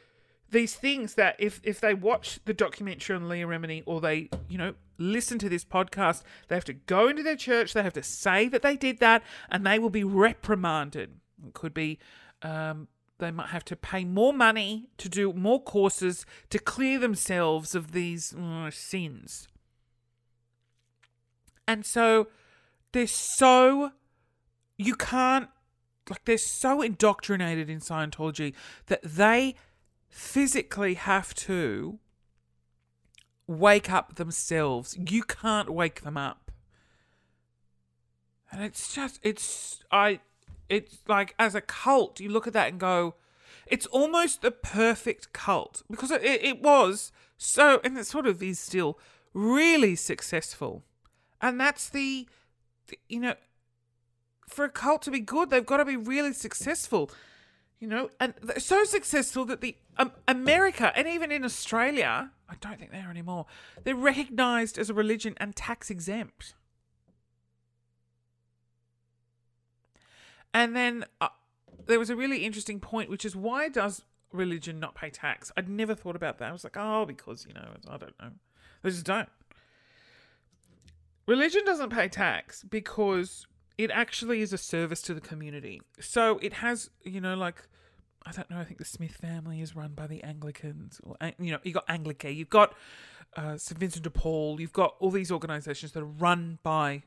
these 0.51 0.75
things 0.75 1.15
that 1.15 1.37
if 1.39 1.61
if 1.63 1.81
they 1.81 1.95
watch 1.95 2.41
the 2.45 2.55
documentary 2.55 3.15
on 3.15 3.29
Leah 3.29 3.47
Remini 3.47 3.83
or 3.87 4.01
they 4.01 4.31
you 4.49 4.59
know 4.59 4.75
listen 4.97 5.39
to 5.39 5.49
this 5.49 5.65
podcast, 5.65 6.23
they 6.49 6.55
have 6.57 6.65
to 6.65 6.73
go 6.73 7.09
into 7.09 7.23
their 7.23 7.37
church. 7.37 7.73
They 7.73 7.83
have 7.83 7.93
to 7.95 8.03
say 8.03 8.49
that 8.49 8.63
they 8.63 8.77
did 8.77 8.99
that, 8.99 9.23
and 9.51 9.67
they 9.67 9.79
will 9.79 9.91
be 9.91 10.05
reprimanded. 10.05 11.17
It 11.47 11.55
could 11.55 11.75
be 11.75 11.99
um, 12.43 12.89
they 13.19 13.31
might 13.31 13.49
have 13.49 13.65
to 13.67 13.77
pay 13.77 14.05
more 14.05 14.33
money 14.33 14.89
to 14.97 15.09
do 15.09 15.33
more 15.33 15.63
courses 15.63 16.25
to 16.51 16.59
clear 16.59 16.99
themselves 16.99 17.75
of 17.75 17.93
these 17.93 18.35
uh, 18.35 18.71
sins. 18.71 19.49
And 21.67 21.85
so 21.85 22.29
they're 22.93 23.07
so 23.07 23.93
you 24.79 24.95
can't 24.95 25.49
like 26.09 26.25
they're 26.25 26.39
so 26.39 26.81
indoctrinated 26.81 27.69
in 27.69 27.81
Scientology 27.81 28.55
that 28.87 29.03
they 29.03 29.55
physically 30.09 30.95
have 30.95 31.35
to 31.35 31.99
wake 33.47 33.91
up 33.91 34.15
themselves. 34.15 34.97
You 34.99 35.23
can't 35.23 35.71
wake 35.71 36.03
them 36.03 36.17
up. 36.17 36.51
And 38.51 38.65
it's 38.65 38.95
just 38.95 39.21
it's 39.23 39.83
I 39.91 40.21
it's 40.69 40.99
like 41.09 41.35
as 41.39 41.55
a 41.55 41.61
cult, 41.61 42.21
you 42.21 42.29
look 42.29 42.47
at 42.47 42.53
that 42.53 42.69
and 42.69 42.81
go, 42.81 43.15
it's 43.67 43.87
almost 43.87 44.43
the 44.43 44.51
perfect 44.51 45.33
cult 45.33 45.83
because 45.91 46.11
it, 46.11 46.23
it, 46.23 46.63
was 46.63 47.13
so, 47.37 47.81
and 47.85 47.97
it 47.99 48.07
sort 48.07 48.27
of 48.27 48.43
is 48.43 48.59
still 48.59 48.99
really 49.35 49.95
successful. 49.95 50.85
And 51.41 51.61
that's 51.61 51.89
the, 51.89 52.29
the, 52.89 52.99
you 53.09 53.21
know, 53.21 53.35
for 54.49 54.65
a 54.65 54.71
cult 54.71 55.03
to 55.03 55.11
be 55.11 55.21
good, 55.21 55.51
they've 55.51 55.65
got 55.65 55.77
to 55.79 55.85
be 55.85 55.97
really 55.97 56.33
successful, 56.33 57.11
you 57.79 57.87
know, 57.87 58.11
and 58.19 58.35
so 58.57 58.85
successful 58.85 59.45
that 59.45 59.61
the 59.61 59.77
um, 59.99 60.13
America 60.27 60.93
and 60.97 61.07
even 61.07 61.31
in 61.31 61.45
Australia, 61.45 62.31
I 62.49 62.55
don't 62.61 62.79
think 62.79 62.91
they 62.91 62.99
are 62.99 63.11
anymore. 63.11 63.47
They're 63.85 63.95
recognised 63.95 64.79
as 64.79 64.89
a 64.89 64.95
religion 64.95 65.35
and 65.39 65.55
tax 65.55 65.91
exempt. 65.91 66.55
And 70.55 70.75
then 70.75 71.05
uh, 71.21 71.29
there 71.87 71.99
was 71.99 72.11
a 72.11 72.17
really 72.17 72.45
interesting 72.45 72.81
point, 72.81 73.11
which 73.11 73.25
is 73.25 73.35
why 73.37 73.69
does 73.69 74.03
religion 74.33 74.79
not 74.79 74.95
pay 74.95 75.11
tax? 75.11 75.53
I'd 75.57 75.69
never 75.69 75.95
thought 75.95 76.17
about 76.17 76.39
that. 76.39 76.49
I 76.49 76.53
was 76.53 76.65
like, 76.65 76.77
oh, 76.77 77.05
because, 77.07 77.47
you 77.47 77.55
know, 77.55 77.69
I 77.89 77.97
don't 77.97 78.15
know. 78.21 78.31
They 78.83 78.91
just 78.91 79.05
don't. 79.05 79.29
Religion 81.27 81.63
doesn't 81.65 81.91
pay 81.91 82.09
tax 82.09 82.63
because 82.63 83.47
it 83.77 83.91
actually 83.91 84.41
is 84.41 84.53
a 84.53 84.59
service 84.59 85.03
to 85.03 85.15
the 85.15 85.21
community. 85.21 85.81
So 86.01 86.39
it 86.43 86.55
has, 86.55 86.91
you 87.03 87.21
know, 87.21 87.35
like, 87.35 87.69
I 88.25 88.33
don't 88.33 88.51
know, 88.51 88.59
I 88.59 88.65
think 88.65 88.79
the 88.79 88.85
Smith 88.85 89.13
family 89.13 89.61
is 89.61 89.77
run 89.77 89.93
by 89.95 90.07
the 90.07 90.23
Anglicans. 90.23 91.01
Or, 91.03 91.17
you 91.39 91.53
know, 91.53 91.59
you've 91.63 91.75
got 91.75 91.85
Anglican, 91.89 92.35
you've 92.35 92.51
got 92.51 92.75
uh, 93.37 93.57
St. 93.57 93.79
Vincent 93.79 94.05
de 94.05 94.11
Paul, 94.11 94.61
you've 94.61 94.73
got 94.73 94.95
all 94.99 95.11
these 95.11 95.31
organizations 95.31 95.93
that 95.93 96.03
are 96.03 96.07
run 96.07 96.59
by 96.63 97.03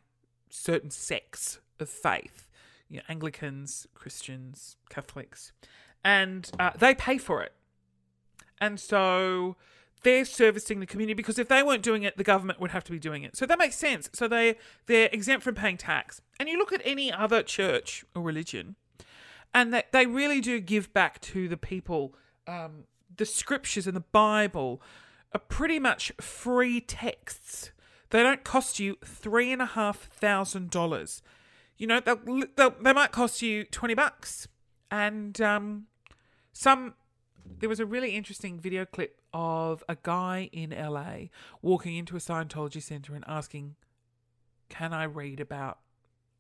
certain 0.50 0.92
sects 0.92 1.60
of 1.80 1.90
faith 1.90 2.48
you 2.92 2.98
know, 2.98 3.04
Anglicans, 3.08 3.88
Christians, 3.96 4.76
Catholics, 4.90 5.54
and 6.04 6.52
uh, 6.60 6.72
they 6.78 6.94
pay 6.94 7.18
for 7.18 7.42
it. 7.42 7.54
And 8.60 8.80
so 8.80 9.56
they're 10.04 10.26
servicing 10.26 10.80
the 10.82 10.86
community 10.86 11.14
because 11.14 11.40
if 11.40 11.48
they 11.48 11.64
weren't 11.64 11.84
doing 11.84 12.04
it, 12.04 12.18
the 12.18 12.24
government 12.24 12.60
would 12.60 12.72
have 12.72 12.84
to 12.84 12.92
be 12.92 13.00
doing 13.00 13.24
it. 13.24 13.38
So 13.38 13.46
that 13.46 13.58
makes 13.58 13.78
sense. 13.78 14.10
So 14.14 14.28
they 14.28 14.58
they're 14.88 15.10
exempt 15.12 15.44
from 15.44 15.56
paying 15.56 15.78
tax. 15.78 16.22
And 16.40 16.50
you 16.50 16.58
look 16.58 16.74
at 16.74 16.82
any 16.84 17.12
other 17.12 17.42
church 17.42 18.04
or 18.14 18.22
religion, 18.22 18.76
and 19.54 19.74
that 19.74 19.94
they 19.94 20.06
really 20.06 20.42
do 20.42 20.60
give 20.60 20.94
back 20.94 21.22
to 21.22 21.48
the 21.48 21.58
people. 21.58 22.14
Um, 22.46 22.84
the 23.16 23.26
scriptures 23.26 23.88
and 23.88 23.96
the 23.96 24.02
Bible 24.12 24.82
are 25.34 25.40
pretty 25.40 25.80
much 25.80 26.12
free 26.20 26.82
texts. 26.82 27.72
They 28.10 28.24
don't 28.24 28.44
cost 28.44 28.80
you 28.80 28.98
three 29.06 29.52
and 29.54 29.62
a 29.62 29.68
half 29.68 30.10
thousand 30.10 30.72
dollars 30.72 31.22
you 31.82 31.88
know, 31.88 32.00
they'll, 32.00 32.44
they'll, 32.56 32.76
they 32.80 32.94
might 32.94 33.12
cost 33.12 33.42
you 33.42 33.64
20 33.64 33.96
bucks. 33.96 34.48
And 34.92 35.42
um, 35.42 35.88
some, 36.54 36.94
there 37.44 37.68
was 37.68 37.80
a 37.80 37.88
really 37.88 38.16
interesting 38.16 38.60
video 38.60 38.86
clip 38.86 39.20
of 39.34 39.84
a 39.90 39.98
guy 40.04 40.48
in 40.54 40.70
LA 40.70 41.30
walking 41.64 41.96
into 41.96 42.16
a 42.16 42.20
Scientology 42.20 42.84
center 42.84 43.16
and 43.16 43.24
asking, 43.28 43.78
Can 44.70 44.94
I 44.94 45.06
read 45.06 45.40
about, 45.40 45.80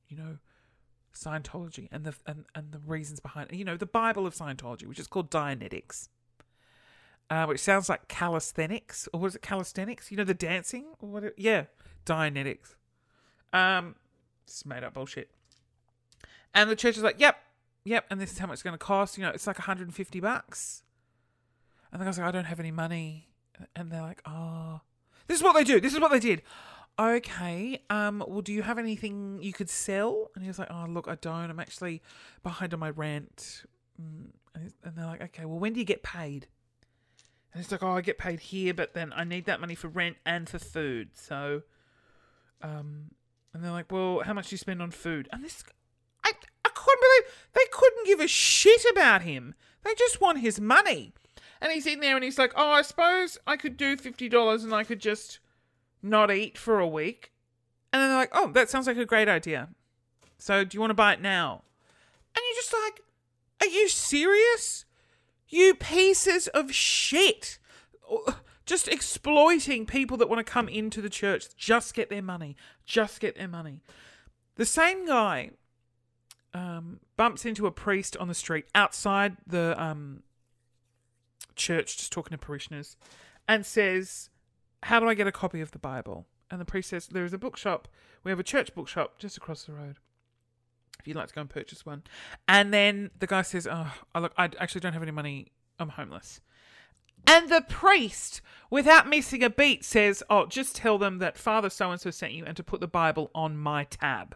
you 0.07 0.15
know, 0.15 0.37
Scientology 1.11 1.87
and 1.91 2.05
the 2.05 2.13
and, 2.27 2.45
and 2.53 2.71
the 2.71 2.79
reasons 2.79 3.19
behind. 3.19 3.49
You 3.51 3.65
know, 3.65 3.77
the 3.77 3.87
Bible 3.87 4.27
of 4.27 4.35
Scientology, 4.35 4.85
which 4.85 4.99
is 4.99 5.07
called 5.07 5.31
Dianetics. 5.31 6.07
Uh, 7.29 7.45
which 7.45 7.59
sounds 7.61 7.89
like 7.89 8.07
calisthenics, 8.07 9.09
or 9.13 9.21
was 9.21 9.35
it 9.35 9.41
calisthenics? 9.41 10.11
You 10.11 10.17
know, 10.17 10.23
the 10.23 10.33
dancing, 10.33 10.85
or 10.99 11.09
what? 11.09 11.23
It, 11.23 11.33
yeah, 11.37 11.65
Dianetics. 12.05 12.75
Um, 13.53 13.95
it's 14.51 14.65
made 14.65 14.83
up 14.83 14.93
bullshit. 14.93 15.29
And 16.53 16.69
the 16.69 16.75
church 16.75 16.97
is 16.97 17.03
like, 17.03 17.19
yep, 17.19 17.37
yep, 17.85 18.05
and 18.09 18.19
this 18.19 18.31
is 18.31 18.37
how 18.37 18.47
much 18.47 18.55
it's 18.55 18.63
going 18.63 18.73
to 18.73 18.77
cost. 18.77 19.17
You 19.17 19.23
know, 19.23 19.29
it's 19.29 19.47
like 19.47 19.57
150 19.57 20.19
bucks. 20.19 20.83
And 21.91 22.01
the 22.01 22.05
guy's 22.05 22.17
like, 22.17 22.27
I 22.27 22.31
don't 22.31 22.45
have 22.45 22.59
any 22.59 22.71
money. 22.71 23.29
And 23.75 23.91
they're 23.91 24.01
like, 24.01 24.21
oh. 24.25 24.81
This 25.27 25.37
is 25.37 25.43
what 25.43 25.53
they 25.53 25.63
do. 25.63 25.79
This 25.79 25.93
is 25.93 25.99
what 25.99 26.11
they 26.11 26.19
did. 26.19 26.41
Okay, 26.99 27.81
um, 27.89 28.23
well, 28.27 28.41
do 28.41 28.51
you 28.51 28.63
have 28.63 28.77
anything 28.77 29.39
you 29.41 29.53
could 29.53 29.69
sell? 29.69 30.29
And 30.35 30.43
he 30.43 30.49
was 30.49 30.59
like, 30.59 30.67
oh, 30.69 30.85
look, 30.89 31.07
I 31.07 31.15
don't. 31.15 31.49
I'm 31.49 31.59
actually 31.59 32.01
behind 32.43 32.73
on 32.73 32.79
my 32.79 32.89
rent. 32.89 33.63
Mm, 33.99 34.31
and 34.53 34.95
they're 34.95 35.05
like, 35.05 35.21
okay, 35.21 35.45
well, 35.45 35.57
when 35.57 35.73
do 35.73 35.79
you 35.79 35.85
get 35.85 36.03
paid? 36.03 36.47
And 37.53 37.63
he's 37.63 37.71
like, 37.71 37.81
oh, 37.81 37.91
I 37.91 38.01
get 38.01 38.17
paid 38.17 38.39
here, 38.39 38.73
but 38.73 38.93
then 38.93 39.13
I 39.15 39.23
need 39.23 39.45
that 39.45 39.59
money 39.59 39.75
for 39.75 39.87
rent 39.87 40.17
and 40.25 40.47
for 40.47 40.59
food. 40.59 41.09
So, 41.13 41.63
um, 42.61 43.11
and 43.53 43.63
they're 43.63 43.71
like, 43.71 43.91
well, 43.91 44.21
how 44.25 44.33
much 44.33 44.49
do 44.49 44.53
you 44.53 44.57
spend 44.57 44.81
on 44.81 44.91
food? 44.91 45.27
And 45.31 45.43
this, 45.43 45.63
I, 46.23 46.31
I 46.65 46.69
couldn't 46.73 47.01
believe 47.01 47.35
they 47.53 47.65
couldn't 47.71 48.07
give 48.07 48.19
a 48.19 48.27
shit 48.27 48.85
about 48.91 49.23
him. 49.23 49.55
They 49.83 49.93
just 49.95 50.21
want 50.21 50.39
his 50.39 50.59
money. 50.59 51.13
And 51.61 51.71
he's 51.71 51.85
in 51.85 51.99
there 51.99 52.15
and 52.15 52.23
he's 52.23 52.39
like, 52.39 52.53
oh, 52.55 52.71
I 52.71 52.81
suppose 52.81 53.37
I 53.45 53.57
could 53.57 53.77
do 53.77 53.95
$50 53.95 54.63
and 54.63 54.73
I 54.73 54.83
could 54.83 54.99
just 54.99 55.39
not 56.01 56.31
eat 56.31 56.57
for 56.57 56.79
a 56.79 56.87
week. 56.87 57.31
And 57.93 58.01
then 58.01 58.09
they're 58.09 58.17
like, 58.17 58.31
oh, 58.33 58.51
that 58.53 58.69
sounds 58.69 58.87
like 58.87 58.97
a 58.97 59.05
great 59.05 59.27
idea. 59.27 59.69
So 60.37 60.63
do 60.63 60.75
you 60.75 60.79
want 60.79 60.91
to 60.91 60.95
buy 60.95 61.13
it 61.13 61.21
now? 61.21 61.63
And 62.35 62.43
you're 62.47 62.61
just 62.61 62.73
like, 62.73 63.01
are 63.61 63.71
you 63.71 63.89
serious? 63.89 64.85
You 65.47 65.75
pieces 65.75 66.47
of 66.47 66.73
shit 66.73 67.59
just 68.71 68.87
exploiting 68.87 69.85
people 69.85 70.15
that 70.15 70.29
want 70.29 70.39
to 70.39 70.49
come 70.49 70.69
into 70.69 71.01
the 71.01 71.09
church, 71.09 71.53
just 71.57 71.93
get 71.93 72.09
their 72.09 72.21
money, 72.21 72.55
just 72.85 73.19
get 73.19 73.35
their 73.35 73.49
money. 73.49 73.81
The 74.55 74.65
same 74.65 75.05
guy 75.05 75.49
um, 76.53 77.01
bumps 77.17 77.45
into 77.45 77.67
a 77.67 77.71
priest 77.71 78.15
on 78.15 78.29
the 78.29 78.33
street 78.33 78.63
outside 78.73 79.35
the 79.45 79.75
um, 79.77 80.23
church, 81.57 81.97
just 81.97 82.13
talking 82.13 82.31
to 82.31 82.37
parishioners, 82.37 82.95
and 83.45 83.65
says, 83.65 84.29
How 84.83 85.01
do 85.01 85.09
I 85.09 85.15
get 85.15 85.27
a 85.27 85.33
copy 85.33 85.59
of 85.59 85.71
the 85.71 85.79
Bible? 85.79 86.25
And 86.49 86.61
the 86.61 86.65
priest 86.65 86.91
says, 86.91 87.07
There 87.07 87.25
is 87.25 87.33
a 87.33 87.37
bookshop. 87.37 87.89
We 88.23 88.31
have 88.31 88.39
a 88.39 88.43
church 88.43 88.73
bookshop 88.73 89.19
just 89.19 89.35
across 89.35 89.65
the 89.65 89.73
road. 89.73 89.97
If 90.97 91.09
you'd 91.09 91.17
like 91.17 91.27
to 91.27 91.35
go 91.35 91.41
and 91.41 91.49
purchase 91.49 91.85
one. 91.85 92.03
And 92.47 92.73
then 92.73 93.11
the 93.19 93.27
guy 93.27 93.41
says, 93.41 93.67
Oh, 93.69 93.91
look, 94.17 94.31
I 94.37 94.45
actually 94.59 94.79
don't 94.79 94.93
have 94.93 95.03
any 95.03 95.11
money. 95.11 95.47
I'm 95.77 95.89
homeless. 95.89 96.39
And 97.27 97.49
the 97.49 97.63
priest, 97.67 98.41
without 98.69 99.07
missing 99.07 99.43
a 99.43 99.49
beat, 99.49 99.85
says, 99.85 100.23
Oh, 100.29 100.45
just 100.45 100.75
tell 100.75 100.97
them 100.97 101.19
that 101.19 101.37
Father 101.37 101.69
so 101.69 101.91
and 101.91 102.01
so 102.01 102.11
sent 102.11 102.33
you 102.33 102.45
and 102.45 102.57
to 102.57 102.63
put 102.63 102.81
the 102.81 102.87
Bible 102.87 103.31
on 103.35 103.57
my 103.57 103.85
tab. 103.85 104.35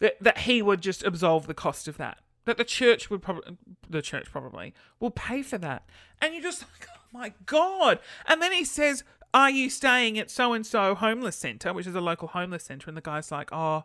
That, 0.00 0.16
that 0.20 0.38
he 0.38 0.60
would 0.60 0.80
just 0.80 1.04
absolve 1.04 1.46
the 1.46 1.54
cost 1.54 1.88
of 1.88 1.96
that. 1.98 2.18
That 2.44 2.58
the 2.58 2.64
church 2.64 3.08
would 3.08 3.22
probably, 3.22 3.56
the 3.88 4.02
church 4.02 4.30
probably, 4.30 4.74
will 5.00 5.10
pay 5.10 5.42
for 5.42 5.56
that. 5.58 5.88
And 6.20 6.34
you're 6.34 6.42
just 6.42 6.62
like, 6.62 6.88
Oh 6.88 7.00
my 7.12 7.32
God. 7.46 8.00
And 8.26 8.42
then 8.42 8.52
he 8.52 8.64
says, 8.64 9.04
Are 9.32 9.50
you 9.50 9.70
staying 9.70 10.18
at 10.18 10.30
so 10.30 10.52
and 10.52 10.66
so 10.66 10.94
homeless 10.94 11.36
centre, 11.36 11.72
which 11.72 11.86
is 11.86 11.94
a 11.94 12.00
local 12.00 12.28
homeless 12.28 12.64
centre? 12.64 12.88
And 12.88 12.96
the 12.96 13.02
guy's 13.02 13.32
like, 13.32 13.50
Oh, 13.52 13.84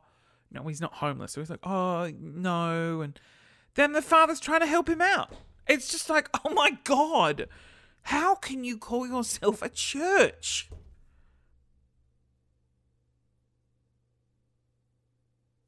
no, 0.51 0.67
he's 0.67 0.82
not 0.82 0.93
homeless. 0.93 1.34
So 1.34 1.41
he's 1.41 1.49
like, 1.49 1.65
Oh, 1.65 2.12
no. 2.19 3.01
And 3.01 3.19
then 3.75 3.93
the 3.93 4.01
father's 4.01 4.39
trying 4.39 4.62
to 4.62 4.67
help 4.67 4.89
him 4.89 5.01
out. 5.01 5.32
It's 5.67 5.89
just 5.89 6.10
like, 6.10 6.27
Oh 6.43 6.49
my 6.49 6.71
God. 6.84 7.47
How 8.03 8.35
can 8.35 8.63
you 8.63 8.77
call 8.77 9.07
yourself 9.07 9.62
a 9.62 9.69
church? 9.69 10.69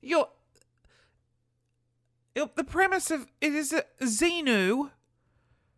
You're. 0.02 0.30
The 2.34 2.64
premise 2.64 3.12
of 3.12 3.28
it 3.42 3.54
is 3.54 3.74
a 3.74 3.84
Xenu, 4.02 4.92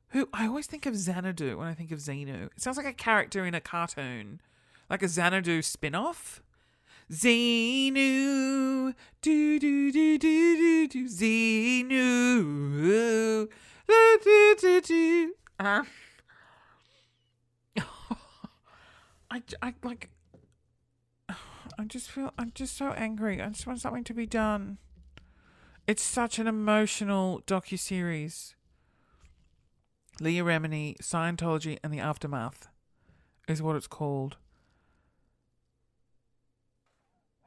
who 0.10 0.30
I 0.32 0.48
always 0.48 0.68
think 0.68 0.86
of 0.86 0.96
Xanadu 0.96 1.58
when 1.58 1.68
I 1.68 1.74
think 1.74 1.92
of 1.92 2.00
Xenu. 2.00 2.46
It 2.46 2.62
sounds 2.62 2.78
like 2.78 2.86
a 2.86 2.94
character 2.94 3.44
in 3.46 3.56
a 3.56 3.60
cartoon, 3.60 4.40
like 4.90 5.02
a 5.04 5.08
Xanadu 5.08 5.62
spin 5.64 5.96
off. 5.96 6.42
Xenu, 7.12 8.94
do 9.22 9.60
do 9.60 9.92
do 9.92 10.18
do 10.18 10.58
do 10.58 10.88
do, 10.88 11.06
Xenu, 11.06 11.90
do 13.88 14.20
do 14.24 14.56
do 14.62 14.82
do. 14.82 15.34
Uh, 15.60 15.84
I, 19.34 19.42
I 19.64 19.74
like. 19.84 20.12
I 21.28 21.86
just 21.88 22.12
feel 22.12 22.32
I'm 22.38 22.52
just 22.54 22.78
so 22.78 22.92
angry. 22.92 23.42
I 23.42 23.50
just 23.50 23.66
want 23.66 23.82
something 23.82 24.04
to 24.04 24.14
be 24.14 24.28
done. 24.28 24.78
It's 25.88 26.04
such 26.04 26.38
an 26.38 26.48
emotional 26.48 27.42
docu 27.48 27.80
series. 27.80 28.54
Leah 30.22 30.44
Remini, 30.44 30.96
Scientology, 31.00 31.80
and 31.84 31.92
the 31.92 32.00
Aftermath 32.00 32.68
is 33.48 33.62
what 33.62 33.76
it's 33.76 33.88
called. 33.88 34.38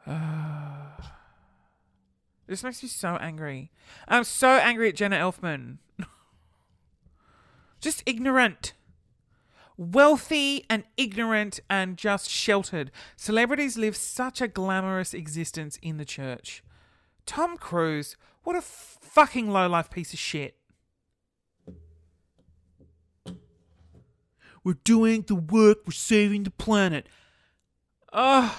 This 2.48 2.62
makes 2.62 2.80
me 2.80 2.88
so 2.88 3.16
angry. 3.16 3.72
I'm 4.06 4.22
so 4.22 4.46
angry 4.48 4.88
at 4.90 4.94
Jenna 4.94 5.16
Elfman. 5.16 5.78
just 7.80 8.04
ignorant. 8.06 8.72
Wealthy 9.76 10.64
and 10.70 10.84
ignorant 10.96 11.60
and 11.68 11.96
just 11.96 12.30
sheltered. 12.30 12.90
Celebrities 13.16 13.76
live 13.76 13.96
such 13.96 14.40
a 14.40 14.48
glamorous 14.48 15.12
existence 15.12 15.78
in 15.82 15.98
the 15.98 16.04
church. 16.04 16.62
Tom 17.26 17.56
Cruise, 17.56 18.16
what 18.44 18.56
a 18.56 18.62
fucking 18.62 19.50
low 19.50 19.68
life 19.68 19.90
piece 19.90 20.12
of 20.12 20.18
shit. 20.18 20.56
We're 24.64 24.78
doing 24.84 25.22
the 25.22 25.34
work, 25.34 25.78
we're 25.86 25.92
saving 25.92 26.44
the 26.44 26.50
planet. 26.50 27.08
Ugh. 28.12 28.52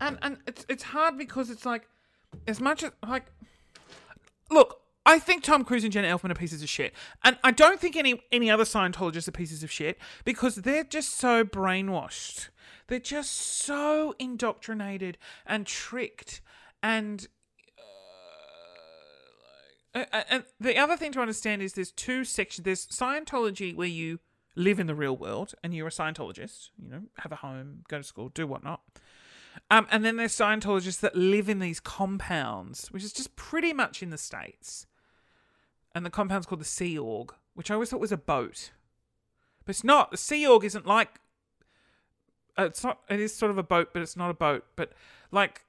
And 0.00 0.18
and 0.22 0.38
it's 0.46 0.66
it's 0.68 0.82
hard 0.82 1.16
because 1.16 1.48
it's 1.50 1.64
like 1.64 1.88
as 2.46 2.60
much 2.60 2.82
as 2.82 2.90
like 3.06 3.26
look, 4.50 4.80
I 5.06 5.20
think 5.20 5.44
Tom 5.44 5.64
Cruise 5.64 5.84
and 5.84 5.92
Jenna 5.92 6.08
Elfman 6.08 6.32
are 6.32 6.34
pieces 6.34 6.62
of 6.62 6.68
shit. 6.68 6.92
And 7.22 7.38
I 7.44 7.52
don't 7.52 7.80
think 7.80 7.96
any 7.96 8.20
any 8.32 8.50
other 8.50 8.64
Scientologists 8.64 9.28
are 9.28 9.32
pieces 9.32 9.62
of 9.62 9.70
shit 9.70 9.98
because 10.24 10.56
they're 10.56 10.84
just 10.84 11.16
so 11.16 11.44
brainwashed. 11.44 12.48
They're 12.88 12.98
just 12.98 13.32
so 13.32 14.14
indoctrinated 14.18 15.16
and 15.46 15.64
tricked 15.64 16.40
and 16.82 17.26
uh, 19.94 20.04
and 20.28 20.44
the 20.60 20.76
other 20.76 20.96
thing 20.96 21.12
to 21.12 21.20
understand 21.20 21.62
is 21.62 21.72
there's 21.72 21.92
two 21.92 22.24
sections. 22.24 22.64
There's 22.64 22.86
Scientology 22.86 23.74
where 23.74 23.88
you 23.88 24.18
live 24.54 24.78
in 24.78 24.86
the 24.86 24.94
real 24.94 25.16
world 25.16 25.54
and 25.62 25.72
you're 25.72 25.86
a 25.86 25.90
Scientologist, 25.90 26.70
you 26.76 26.90
know, 26.90 27.02
have 27.18 27.32
a 27.32 27.36
home, 27.36 27.84
go 27.88 27.98
to 27.98 28.04
school, 28.04 28.28
do 28.28 28.46
whatnot. 28.46 28.82
Um, 29.70 29.86
and 29.90 30.04
then 30.04 30.16
there's 30.16 30.36
Scientologists 30.36 31.00
that 31.00 31.16
live 31.16 31.48
in 31.48 31.60
these 31.60 31.80
compounds, 31.80 32.88
which 32.88 33.04
is 33.04 33.12
just 33.12 33.36
pretty 33.36 33.72
much 33.72 34.02
in 34.02 34.10
the 34.10 34.18
States. 34.18 34.86
And 35.96 36.04
the 36.04 36.10
compound's 36.10 36.44
called 36.44 36.60
the 36.60 36.66
Sea 36.66 36.98
Org, 36.98 37.32
which 37.54 37.70
I 37.70 37.74
always 37.74 37.88
thought 37.88 38.00
was 38.00 38.12
a 38.12 38.18
boat. 38.18 38.72
But 39.64 39.70
it's 39.70 39.82
not. 39.82 40.10
The 40.10 40.18
Sea 40.18 40.46
Org 40.46 40.62
isn't 40.62 40.86
like. 40.86 41.08
Uh, 42.58 42.64
it's 42.64 42.84
not. 42.84 43.00
It 43.08 43.18
is 43.18 43.34
sort 43.34 43.50
of 43.50 43.56
a 43.56 43.62
boat, 43.62 43.94
but 43.94 44.02
it's 44.02 44.14
not 44.14 44.28
a 44.28 44.34
boat. 44.34 44.66
But 44.76 44.92
like. 45.32 45.64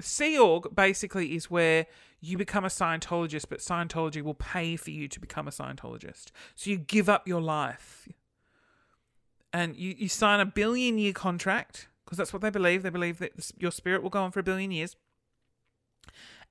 Sea 0.00 0.36
Org 0.36 0.74
basically 0.74 1.36
is 1.36 1.48
where 1.48 1.86
you 2.20 2.36
become 2.36 2.64
a 2.64 2.68
Scientologist, 2.68 3.44
but 3.48 3.60
Scientology 3.60 4.20
will 4.20 4.34
pay 4.34 4.74
for 4.74 4.90
you 4.90 5.06
to 5.06 5.20
become 5.20 5.46
a 5.46 5.52
Scientologist. 5.52 6.32
So 6.56 6.70
you 6.70 6.78
give 6.78 7.08
up 7.08 7.28
your 7.28 7.40
life 7.40 8.08
and 9.52 9.76
you, 9.76 9.94
you 9.96 10.08
sign 10.08 10.40
a 10.40 10.44
billion 10.44 10.98
year 10.98 11.12
contract 11.12 11.86
because 12.04 12.18
that's 12.18 12.32
what 12.32 12.42
they 12.42 12.50
believe. 12.50 12.82
They 12.82 12.90
believe 12.90 13.18
that 13.20 13.52
your 13.56 13.70
spirit 13.70 14.02
will 14.02 14.10
go 14.10 14.22
on 14.22 14.32
for 14.32 14.40
a 14.40 14.42
billion 14.42 14.72
years. 14.72 14.96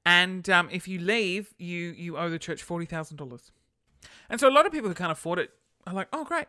And 0.05 0.47
um, 0.49 0.69
if 0.71 0.87
you 0.87 0.99
leave, 0.99 1.53
you 1.57 1.91
you 1.97 2.17
owe 2.17 2.29
the 2.29 2.39
church 2.39 2.61
forty 2.61 2.85
thousand 2.85 3.17
dollars. 3.17 3.51
And 4.29 4.39
so 4.39 4.47
a 4.47 4.51
lot 4.51 4.65
of 4.65 4.71
people 4.71 4.89
who 4.89 4.95
can't 4.95 5.11
afford 5.11 5.39
it 5.39 5.51
are 5.87 5.93
like, 5.93 6.07
"Oh, 6.13 6.23
great, 6.23 6.47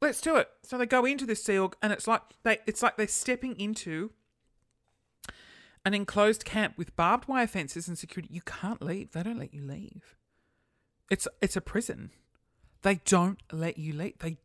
let's 0.00 0.20
do 0.20 0.36
it." 0.36 0.48
So 0.62 0.76
they 0.76 0.86
go 0.86 1.04
into 1.04 1.24
this 1.24 1.42
Sea 1.42 1.58
Org, 1.58 1.76
and 1.82 1.92
it's 1.92 2.06
like 2.06 2.22
they 2.42 2.58
it's 2.66 2.82
like 2.82 2.96
they're 2.96 3.08
stepping 3.08 3.58
into 3.58 4.10
an 5.84 5.94
enclosed 5.94 6.44
camp 6.44 6.76
with 6.76 6.94
barbed 6.94 7.26
wire 7.26 7.46
fences 7.46 7.88
and 7.88 7.98
security. 7.98 8.32
You 8.32 8.42
can't 8.42 8.82
leave. 8.82 9.12
They 9.12 9.22
don't 9.22 9.38
let 9.38 9.54
you 9.54 9.62
leave. 9.62 10.16
It's 11.10 11.26
it's 11.40 11.56
a 11.56 11.60
prison. 11.60 12.10
They 12.82 12.96
don't 13.06 13.38
let 13.50 13.78
you 13.78 13.92
leave. 13.92 14.18
They 14.18 14.36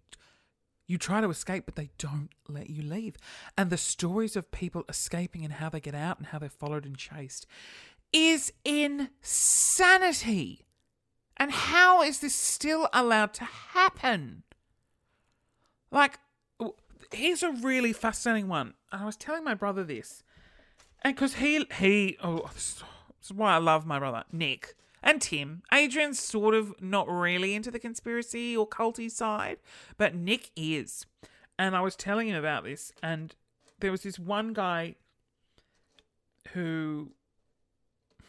you 0.88 0.97
try 0.97 1.21
to 1.21 1.30
escape, 1.30 1.65
but 1.65 1.76
they 1.76 1.89
don't 1.97 2.30
let 2.47 2.69
you 2.69 2.82
leave. 2.82 3.17
And 3.58 3.69
the 3.69 3.78
stories 3.78 4.36
of 4.36 4.52
people 4.52 4.86
escaping 4.88 5.43
and 5.43 5.54
how 5.54 5.69
they 5.69 5.82
get 5.82 5.93
out 5.93 6.17
and 6.17 6.28
how 6.28 6.39
they're 6.39 6.50
followed 6.50 6.86
and 6.86 6.97
chased 6.97 7.45
is 8.13 8.54
insanity. 8.63 10.65
And 11.36 11.52
how 11.52 12.02
is 12.02 12.19
this 12.19 12.34
still 12.34 12.89
allowed 12.93 13.34
to 13.36 13.43
happen? 13.43 14.43
Like, 15.91 16.19
here's 17.12 17.43
a 17.43 17.52
really 17.52 17.93
fascinating 17.93 18.47
one. 18.47 18.73
I 18.91 19.06
was 19.06 19.15
telling 19.15 19.43
my 19.43 19.54
brother 19.54 19.84
this, 19.84 20.23
and 21.02 21.15
because 21.15 21.36
he 21.36 21.65
he 21.80 22.17
oh, 22.23 22.50
this 22.54 22.84
is 23.23 23.34
why 23.34 23.54
I 23.54 23.58
love 23.58 23.86
my 23.86 24.00
brother 24.00 24.23
Nick 24.32 24.76
and 25.03 25.21
Tim. 25.21 25.63
Adrian's 25.73 26.19
sort 26.19 26.53
of 26.53 26.73
not 26.81 27.07
really 27.10 27.55
into 27.55 27.71
the 27.71 27.79
conspiracy 27.79 28.55
or 28.55 28.67
culty 28.67 29.10
side, 29.10 29.57
but 29.97 30.15
Nick 30.15 30.51
is. 30.55 31.05
And 31.60 31.75
I 31.75 31.81
was 31.81 31.95
telling 31.95 32.27
him 32.27 32.36
about 32.36 32.63
this, 32.63 32.91
and 33.01 33.36
there 33.79 33.91
was 33.91 34.03
this 34.03 34.19
one 34.19 34.53
guy 34.53 34.95
who 36.53 37.12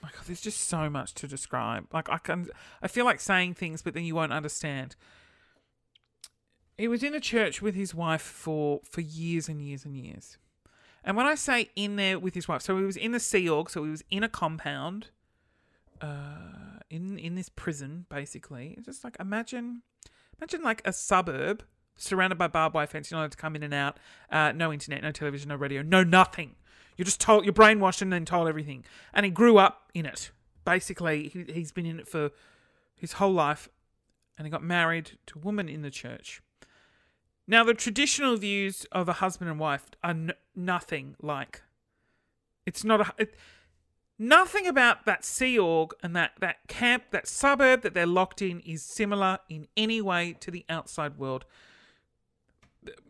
my 0.02 0.11
god, 0.11 0.22
there's 0.26 0.40
just 0.40 0.68
so 0.68 0.88
much 0.88 1.14
to 1.14 1.26
describe. 1.26 1.87
Like 1.92 2.09
I 2.09 2.18
can 2.18 2.48
I 2.83 2.88
feel 2.88 3.04
like 3.04 3.20
saying 3.20 3.54
things 3.54 3.83
but 3.83 3.94
then 3.94 4.04
you 4.04 4.14
won't 4.14 4.33
understand. 4.33 4.96
He 6.76 6.87
was 6.87 7.02
in 7.02 7.14
a 7.14 7.20
church 7.20 7.61
with 7.61 7.74
his 7.74 7.94
wife 7.94 8.22
for 8.22 8.81
for 8.88 9.00
years 9.00 9.48
and 9.48 9.61
years 9.61 9.85
and 9.85 9.96
years. 9.96 10.38
And 11.04 11.16
when 11.16 11.26
I 11.26 11.35
say 11.35 11.70
in 11.74 11.96
there 11.96 12.18
with 12.18 12.35
his 12.35 12.48
wife, 12.48 12.62
so 12.62 12.76
he 12.76 12.85
was 12.85 12.96
in 12.96 13.12
the 13.12 13.20
Sea 13.20 13.48
Org, 13.48 13.70
so 13.70 13.85
he 13.85 13.90
was 13.90 14.04
in 14.11 14.22
a 14.22 14.28
compound 14.28 15.09
uh, 16.00 16.80
in 16.90 17.18
in 17.18 17.34
this 17.34 17.48
prison, 17.48 18.06
basically. 18.08 18.74
It's 18.76 18.87
just 18.87 19.04
like 19.04 19.16
imagine, 19.20 19.82
imagine 20.40 20.62
like 20.62 20.82
a 20.84 20.92
suburb 20.92 21.64
surrounded 21.96 22.38
by 22.38 22.46
barbed 22.46 22.74
wire 22.74 22.87
fence. 22.87 23.11
You're 23.11 23.18
not 23.18 23.22
allowed 23.22 23.32
to 23.32 23.37
come 23.38 23.56
in 23.56 23.62
and 23.62 23.74
out. 23.74 23.98
Uh, 24.30 24.52
no 24.52 24.72
internet, 24.72 25.02
no 25.02 25.11
television, 25.11 25.48
no 25.48 25.56
radio, 25.56 25.82
no 25.82 26.02
nothing. 26.04 26.54
You're 26.96 27.04
just 27.04 27.20
told, 27.20 27.44
you're 27.44 27.54
brainwashed 27.54 28.02
and 28.02 28.12
then 28.12 28.24
told 28.24 28.48
everything. 28.48 28.84
And 29.14 29.24
he 29.24 29.30
grew 29.30 29.56
up 29.56 29.90
in 29.94 30.04
it. 30.04 30.30
Basically, 30.64 31.28
he, 31.28 31.44
he's 31.52 31.70
been 31.70 31.87
in 31.87 32.00
it 32.00 32.08
for 32.08 32.30
his 32.96 33.14
whole 33.14 33.32
life, 33.32 33.68
and 34.37 34.46
he 34.46 34.50
got 34.50 34.62
married 34.64 35.12
to 35.26 35.38
a 35.38 35.42
woman 35.42 35.68
in 35.68 35.82
the 35.82 35.90
church. 35.90 36.42
Now, 37.46 37.64
the 37.64 37.72
traditional 37.72 38.37
views 38.37 38.84
of 38.92 39.08
a 39.08 39.14
husband 39.14 39.48
and 39.48 39.58
wife 39.58 39.87
are 40.02 40.11
n- 40.11 40.32
nothing 40.54 41.14
like. 41.22 41.62
It's 42.66 42.84
not 42.84 43.00
a. 43.00 43.14
It, 43.16 43.34
Nothing 44.18 44.66
about 44.66 45.04
that 45.07 45.24
Sea 45.24 45.59
Org 45.59 45.94
and 46.02 46.16
that, 46.16 46.33
that 46.40 46.66
camp, 46.66 47.04
that 47.12 47.28
suburb 47.28 47.83
that 47.83 47.94
they're 47.94 48.07
locked 48.07 48.42
in 48.42 48.61
is 48.61 48.83
similar 48.83 49.38
in 49.48 49.68
any 49.76 50.00
way 50.00 50.35
to 50.40 50.50
the 50.50 50.64
outside 50.68 51.18
world. 51.18 51.44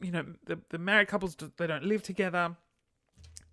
You 0.02 0.10
know, 0.12 0.26
the, 0.44 0.58
the 0.68 0.76
married 0.78 1.08
couples, 1.08 1.34
they 1.56 1.66
don't 1.66 1.84
live 1.84 2.02
together. 2.02 2.56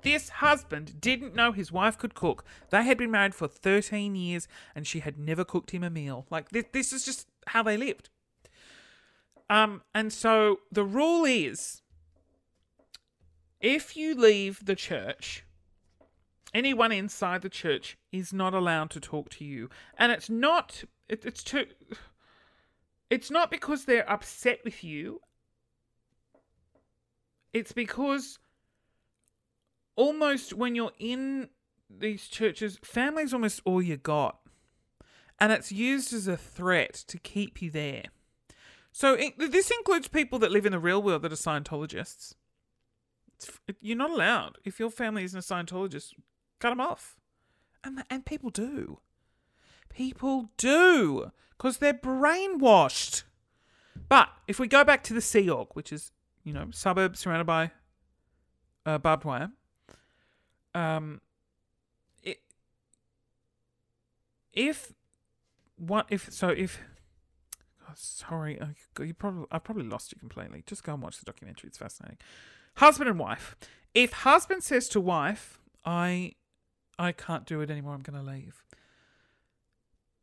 This 0.01 0.29
husband 0.29 0.99
didn't 0.99 1.33
know 1.33 1.53
his 1.53 1.71
wife 1.71 1.97
could 1.97 2.13
cook. 2.13 2.43
They 2.71 2.83
had 2.83 2.97
been 2.97 3.09
married 3.09 3.33
for 3.33 3.47
13 3.47 4.15
years 4.15 4.47
and 4.75 4.85
she 4.85 4.99
had 4.99 5.17
never 5.17 5.45
cooked 5.45 5.71
him 5.71 5.83
a 5.83 5.89
meal. 5.89 6.25
Like, 6.29 6.49
this, 6.49 6.65
this 6.73 6.91
is 6.91 7.05
just 7.05 7.27
how 7.47 7.63
they 7.63 7.77
lived. 7.77 8.09
Um, 9.49 9.81
and 9.93 10.11
so 10.11 10.59
the 10.71 10.83
rule 10.83 11.23
is 11.23 11.81
if 13.61 13.95
you 13.95 14.13
leave 14.13 14.65
the 14.65 14.75
church 14.75 15.44
anyone 16.55 16.91
inside 16.91 17.41
the 17.41 17.49
church 17.49 17.97
is 18.11 18.33
not 18.33 18.53
allowed 18.53 18.89
to 18.91 18.99
talk 18.99 19.29
to 19.29 19.45
you. 19.45 19.69
And 19.99 20.11
it's 20.11 20.29
not 20.29 20.85
it, 21.07 21.25
it's 21.25 21.43
too 21.43 21.65
it's 23.09 23.29
not 23.29 23.51
because 23.51 23.85
they're 23.85 24.09
upset 24.09 24.61
with 24.63 24.83
you. 24.83 25.19
It's 27.53 27.73
because 27.73 28.39
almost 29.95 30.53
when 30.53 30.75
you're 30.75 30.91
in 30.97 31.49
these 31.89 32.27
churches, 32.27 32.79
family's 32.83 33.33
almost 33.33 33.61
all 33.65 33.81
you 33.81 33.97
got. 33.97 34.39
And 35.39 35.51
it's 35.51 35.71
used 35.71 36.13
as 36.13 36.27
a 36.27 36.37
threat 36.37 36.93
to 37.07 37.19
keep 37.19 37.61
you 37.61 37.69
there. 37.69 38.03
So 38.91 39.13
it, 39.13 39.37
this 39.37 39.69
includes 39.69 40.07
people 40.07 40.39
that 40.39 40.51
live 40.51 40.65
in 40.65 40.71
the 40.71 40.79
real 40.79 41.03
world 41.03 41.21
that 41.23 41.31
are 41.31 41.35
Scientologists. 41.35 42.35
you're 43.81 43.97
not 43.97 44.11
allowed. 44.11 44.57
If 44.63 44.79
your 44.79 44.89
family 44.89 45.25
isn't 45.25 45.37
a 45.37 45.53
Scientologist, 45.53 46.13
cut 46.59 46.69
them 46.69 46.81
off. 46.81 47.17
And, 47.83 48.03
and 48.09 48.25
people 48.25 48.49
do. 48.49 48.99
People 49.89 50.49
do. 50.57 51.31
Because 51.57 51.77
they're 51.77 51.93
brainwashed. 51.93 53.23
But 54.09 54.29
if 54.47 54.59
we 54.59 54.67
go 54.67 54.83
back 54.83 55.03
to 55.03 55.13
the 55.13 55.21
Sea 55.21 55.49
Org, 55.49 55.69
which 55.73 55.93
is, 55.93 56.11
you 56.43 56.53
know, 56.53 56.67
suburbs 56.71 57.19
surrounded 57.19 57.45
by 57.45 57.71
uh, 58.85 58.97
barbed 58.97 59.23
wire, 59.23 59.51
um, 60.73 61.21
if 64.55 64.93
what 65.75 66.07
if 66.09 66.31
so 66.31 66.49
if 66.49 66.79
oh, 67.87 67.93
sorry 67.93 68.59
you 68.99 69.13
probably 69.13 69.45
I 69.51 69.59
probably 69.59 69.83
lost 69.83 70.11
you 70.13 70.19
completely. 70.19 70.63
Just 70.65 70.83
go 70.83 70.93
and 70.93 71.03
watch 71.03 71.19
the 71.19 71.25
documentary; 71.25 71.67
it's 71.67 71.77
fascinating. 71.77 72.17
Husband 72.75 73.09
and 73.09 73.19
wife. 73.19 73.55
If 73.93 74.11
husband 74.11 74.63
says 74.63 74.87
to 74.89 75.01
wife, 75.01 75.59
"I 75.85 76.33
I 76.97 77.12
can't 77.12 77.45
do 77.45 77.62
it 77.62 77.69
anymore. 77.69 77.93
I'm 77.93 78.01
going 78.01 78.23
to 78.23 78.31
leave. 78.31 78.63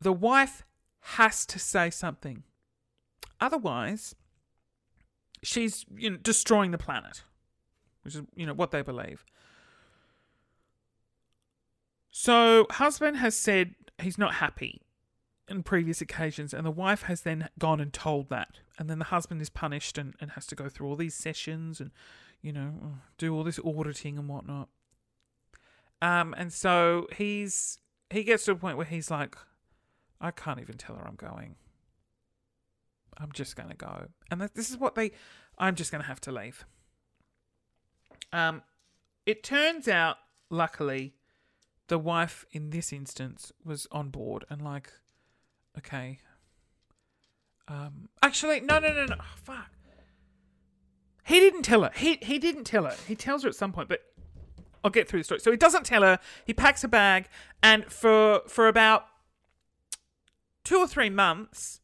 The 0.01 0.13
wife 0.13 0.63
has 1.01 1.45
to 1.47 1.59
say 1.59 1.89
something. 1.89 2.43
Otherwise, 3.39 4.15
she's 5.41 5.85
you 5.95 6.09
know, 6.11 6.17
destroying 6.17 6.71
the 6.71 6.77
planet. 6.77 7.23
which 8.03 8.15
is 8.15 8.21
you 8.35 8.45
know 8.45 8.53
what 8.53 8.71
they 8.71 8.81
believe. 8.81 9.25
So 12.09 12.67
husband 12.71 13.17
has 13.17 13.35
said 13.35 13.75
he's 14.01 14.17
not 14.17 14.35
happy 14.35 14.81
in 15.49 15.63
previous 15.63 15.99
occasions, 15.99 16.53
and 16.53 16.65
the 16.65 16.71
wife 16.71 17.03
has 17.03 17.21
then 17.21 17.49
gone 17.59 17.81
and 17.81 17.91
told 17.91 18.29
that, 18.29 18.59
and 18.77 18.89
then 18.89 18.99
the 18.99 19.05
husband 19.05 19.41
is 19.41 19.49
punished 19.49 19.97
and, 19.97 20.13
and 20.21 20.31
has 20.31 20.45
to 20.47 20.55
go 20.55 20.69
through 20.69 20.87
all 20.87 20.95
these 20.95 21.15
sessions 21.15 21.81
and 21.81 21.91
you 22.41 22.53
know 22.53 22.97
do 23.17 23.35
all 23.35 23.43
this 23.43 23.59
auditing 23.59 24.17
and 24.17 24.29
whatnot. 24.29 24.69
Um, 26.03 26.35
and 26.37 26.51
so 26.51 27.07
he's 27.15 27.79
he 28.09 28.25
gets 28.25 28.43
to 28.45 28.51
a 28.51 28.55
point 28.55 28.75
where 28.75 28.85
he's 28.85 29.09
like, 29.09 29.37
I 30.19 30.31
can't 30.31 30.59
even 30.59 30.75
tell 30.77 30.97
her 30.97 31.07
I'm 31.07 31.15
going. 31.15 31.55
I'm 33.17 33.31
just 33.31 33.55
to 33.69 33.75
go. 33.75 34.07
And 34.29 34.41
this 34.53 34.69
is 34.69 34.77
what 34.77 34.95
they, 34.95 35.11
I'm 35.57 35.75
just 35.75 35.91
to 36.01 36.07
have 36.07 36.19
to 36.21 36.31
leave. 36.31 36.65
Um, 38.33 38.63
it 39.25 39.43
turns 39.43 39.87
out, 39.87 40.17
luckily, 40.49 41.13
the 41.87 41.97
wife 41.97 42.45
in 42.51 42.71
this 42.71 42.91
instance 42.91 43.53
was 43.63 43.87
on 43.89 44.09
board 44.09 44.43
and 44.49 44.61
like, 44.61 44.91
okay. 45.77 46.19
Um, 47.69 48.09
actually, 48.21 48.59
no, 48.59 48.79
no, 48.79 48.93
no, 48.93 49.05
no. 49.05 49.15
Oh, 49.19 49.35
fuck. 49.41 49.71
He 51.25 51.39
didn't 51.39 51.61
tell 51.61 51.83
her. 51.83 51.91
He 51.95 52.19
he 52.21 52.37
didn't 52.37 52.65
tell 52.65 52.83
her. 52.83 52.95
He 53.07 53.15
tells 53.15 53.43
her 53.43 53.49
at 53.49 53.55
some 53.55 53.71
point, 53.71 53.87
but 53.87 54.01
I'll 54.83 54.91
get 54.91 55.07
through 55.07 55.21
the 55.21 55.23
story. 55.23 55.39
So 55.39 55.51
he 55.51 55.57
doesn't 55.57 55.85
tell 55.85 56.01
her. 56.01 56.19
He 56.45 56.53
packs 56.53 56.83
a 56.83 56.87
bag, 56.87 57.27
and 57.61 57.85
for 57.85 58.41
for 58.47 58.67
about 58.67 59.05
two 60.63 60.77
or 60.77 60.87
three 60.87 61.09
months, 61.09 61.81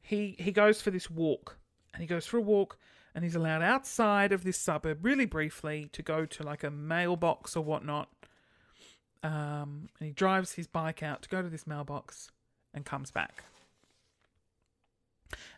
he 0.00 0.36
he 0.38 0.50
goes 0.52 0.82
for 0.82 0.90
this 0.90 1.10
walk, 1.10 1.58
and 1.92 2.00
he 2.00 2.06
goes 2.06 2.26
for 2.26 2.38
a 2.38 2.42
walk, 2.42 2.78
and 3.14 3.24
he's 3.24 3.36
allowed 3.36 3.62
outside 3.62 4.32
of 4.32 4.42
this 4.44 4.58
suburb 4.58 5.04
really 5.04 5.26
briefly 5.26 5.88
to 5.92 6.02
go 6.02 6.26
to 6.26 6.42
like 6.42 6.64
a 6.64 6.70
mailbox 6.70 7.56
or 7.56 7.64
whatnot. 7.64 8.08
Um, 9.22 9.88
and 9.98 10.08
he 10.08 10.10
drives 10.10 10.52
his 10.52 10.66
bike 10.66 11.02
out 11.02 11.22
to 11.22 11.28
go 11.28 11.40
to 11.40 11.48
this 11.48 11.66
mailbox 11.66 12.30
and 12.74 12.84
comes 12.84 13.10
back. 13.10 13.44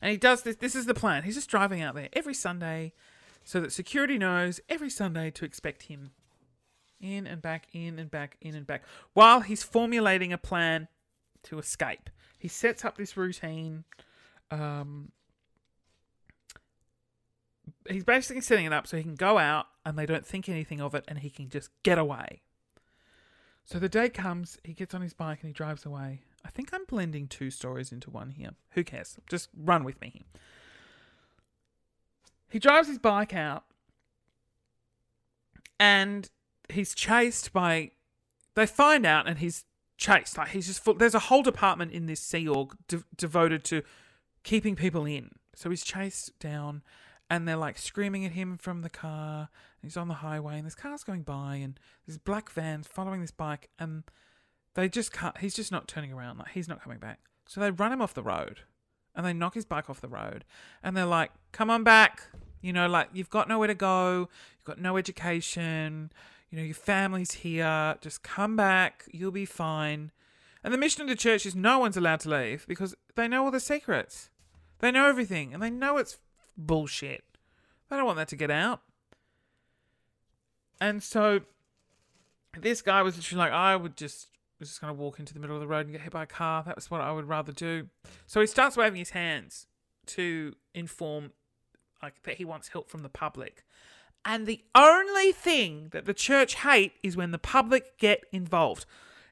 And 0.01 0.11
he 0.11 0.17
does 0.17 0.43
this. 0.43 0.57
This 0.57 0.77
is 0.77 0.87
the 0.87 0.95
plan. 0.95 1.25
He's 1.25 1.35
just 1.35 1.51
driving 1.51 1.83
out 1.83 1.95
there 1.95 2.09
every 2.13 2.35
Sunday, 2.35 2.93
so 3.45 3.61
that 3.61 3.73
security 3.73 4.19
knows 4.19 4.61
every 4.69 4.91
Sunday 4.91 5.31
to 5.33 5.45
expect 5.45 5.85
him 5.85 6.13
in 7.01 7.27
and 7.27 7.43
back, 7.43 7.69
in 7.73 7.99
and 7.99 8.11
back, 8.11 8.37
in 8.41 8.55
and 8.55 8.67
back, 8.67 8.83
while 9.13 9.41
he's 9.41 9.63
formulating 9.63 10.33
a 10.33 10.39
plan 10.39 10.89
to 11.45 11.59
escape. 11.59 12.11
He 12.39 12.49
sets 12.49 12.85
up 12.85 12.97
this 12.97 13.17
routine. 13.17 13.85
Um, 14.51 15.11
he's 17.89 18.05
basically 18.05 18.43
setting 18.43 18.67
it 18.67 18.73
up 18.73 18.87
so 18.87 18.97
he 18.97 19.03
can 19.03 19.15
go 19.15 19.39
out 19.39 19.67
and 19.85 19.99
they 19.99 20.07
don't 20.07 20.27
think 20.27 20.49
anything 20.49 20.81
of 20.81 20.95
it 20.95 21.05
and 21.09 21.19
he 21.19 21.31
can 21.31 21.49
just 21.49 21.71
get 21.83 21.99
away. 21.99 22.43
So 23.65 23.79
the 23.79 23.89
day 23.89 24.09
comes, 24.09 24.59
he 24.63 24.73
gets 24.73 24.95
on 24.95 25.03
his 25.03 25.13
bike 25.13 25.41
and 25.43 25.49
he 25.49 25.53
drives 25.53 25.85
away. 25.85 26.21
I 26.45 26.51
think 26.51 26.73
I'm 26.73 26.85
blending 26.85 27.27
two 27.27 27.51
stories 27.51 27.91
into 27.91 28.11
one 28.11 28.31
here. 28.31 28.51
Who 28.73 28.85
cares? 28.85 29.19
Just 29.29 29.49
run 29.57 29.83
with 29.83 30.01
me. 30.01 30.23
He 32.49 32.61
drives 32.61 32.87
his 32.87 32.99
bike 32.99 33.35
out 33.35 33.65
and 35.81 36.31
he's 36.71 36.95
chased 36.95 37.53
by. 37.53 37.93
They 38.55 38.67
find 38.67 39.05
out 39.05 39.29
and 39.29 39.39
he's 39.39 39.65
chased. 39.97 40.37
Like 40.39 40.49
he's 40.49 40.67
just 40.67 40.83
full. 40.83 40.95
There's 40.95 41.15
a 41.15 41.21
whole 41.21 41.43
department 41.43 41.93
in 41.93 42.07
this 42.07 42.21
Sea 42.21 42.49
Org 42.49 42.77
de- 42.89 43.05
devoted 43.17 43.65
to 43.65 43.83
keeping 44.43 44.77
people 44.77 45.05
in. 45.05 45.31
So 45.55 45.71
he's 45.71 45.85
chased 45.85 46.39
down, 46.39 46.83
and 47.31 47.47
they're 47.47 47.57
like 47.57 47.79
screaming 47.79 48.25
at 48.25 48.33
him 48.33 48.57
from 48.59 48.83
the 48.83 48.91
car. 48.91 49.49
He's 49.83 49.97
on 49.97 50.09
the 50.09 50.15
highway, 50.15 50.57
and 50.59 50.67
this 50.67 50.75
car's 50.75 51.05
going 51.05 51.23
by, 51.23 51.57
and 51.57 51.79
there's 52.07 52.19
black 52.19 52.51
vans 52.51 52.87
following 52.87 53.21
this 53.21 53.31
bike, 53.31 53.69
and 53.79 54.05
they 54.75 54.89
just 54.89 55.13
can't. 55.13 55.39
He's 55.39 55.55
just 55.55 55.73
not 55.73 55.89
turning 55.89 56.13
around. 56.13 56.39
Like 56.39 56.49
he's 56.53 56.69
not 56.69 56.83
coming 56.83 56.99
back. 56.99 57.21
So 57.47 57.61
they 57.61 57.71
run 57.71 57.93
him 57.93 58.03
off 58.03 58.15
the 58.15 58.23
road, 58.23 58.61
and 59.15 59.25
they 59.25 59.33
knock 59.33 59.55
his 59.55 59.65
bike 59.65 59.89
off 59.89 60.01
the 60.01 60.09
road, 60.09 60.45
and 60.83 60.97
they're 60.97 61.07
like, 61.07 61.33
"Come 61.53 61.71
on 61.71 61.85
back." 61.85 62.23
You 62.61 62.73
know, 62.73 62.89
like 62.89 63.11
you've 63.13 63.31
got 63.31 63.49
nowhere 63.49 63.69
to 63.69 63.75
go. 63.75 64.29
You've 64.59 64.65
got 64.65 64.81
no 64.81 64.97
education 64.97 66.11
you 66.51 66.59
know, 66.59 66.65
your 66.65 66.75
family's 66.75 67.33
here. 67.33 67.97
Just 68.01 68.23
come 68.23 68.57
back. 68.57 69.05
You'll 69.13 69.31
be 69.31 69.45
fine. 69.45 70.13
And 70.63 70.73
the 70.73 70.79
mission 70.79 71.03
of 71.03 71.09
the 71.09 71.17
church 71.17 71.47
is 71.47 71.55
no 71.55 71.79
one's 71.79 71.97
allowed 71.97 72.21
to 72.21 72.29
leave 72.29 72.67
because 72.67 72.95
they 73.15 73.29
know 73.29 73.45
all 73.45 73.51
the 73.51 73.61
secrets. 73.61 74.31
They 74.81 74.91
know 74.91 75.07
everything 75.07 75.55
and 75.55 75.63
they 75.63 75.71
know 75.71 75.97
it's 75.97 76.19
bullshit. 76.57 77.25
They 77.89 77.97
don't 77.97 78.07
want 78.07 78.19
that 78.19 78.29
to 78.29 78.37
get 78.37 78.51
out. 78.51 78.83
And 80.81 81.03
so 81.03 81.41
this 82.59 82.83
guy 82.83 83.03
was 83.03 83.17
literally 83.17 83.39
like, 83.39 83.53
I 83.53 83.77
would 83.77 83.97
just 83.97 84.29
was 84.59 84.71
just 84.71 84.81
going 84.81 84.95
to 84.95 85.01
walk 85.01 85.19
into 85.19 85.35
the 85.35 85.41
middle 85.41 85.57
of 85.57 85.61
the 85.61 85.67
road 85.67 85.87
and 85.87 85.93
get 85.93 86.01
hit 86.01 86.13
by 86.13 86.23
a 86.23 86.27
car. 86.27 86.63
That 86.65 86.77
was 86.77 86.91
what 86.91 87.01
I 87.01 87.13
would 87.13 87.29
rather 87.29 87.53
do. 87.53 87.89
So 88.27 88.41
he 88.41 88.47
starts 88.47 88.77
waving 88.77 88.99
his 88.99 89.11
hands 89.11 89.67
to 90.07 90.55
inform 90.75 91.33
like 92.03 92.23
that 92.23 92.37
he 92.37 92.45
wants 92.45 92.69
help 92.69 92.89
from 92.89 93.03
the 93.03 93.09
public. 93.09 93.65
And 94.27 94.45
the 94.45 94.61
only 94.75 95.31
thing 95.31 95.91
that 95.93 96.05
the 96.05 96.13
church 96.13 96.57
hate 96.57 96.95
is 97.01 97.17
when 97.17 97.31
the 97.31 97.39
public 97.39 97.97
get 97.97 98.25
involved. 98.33 98.85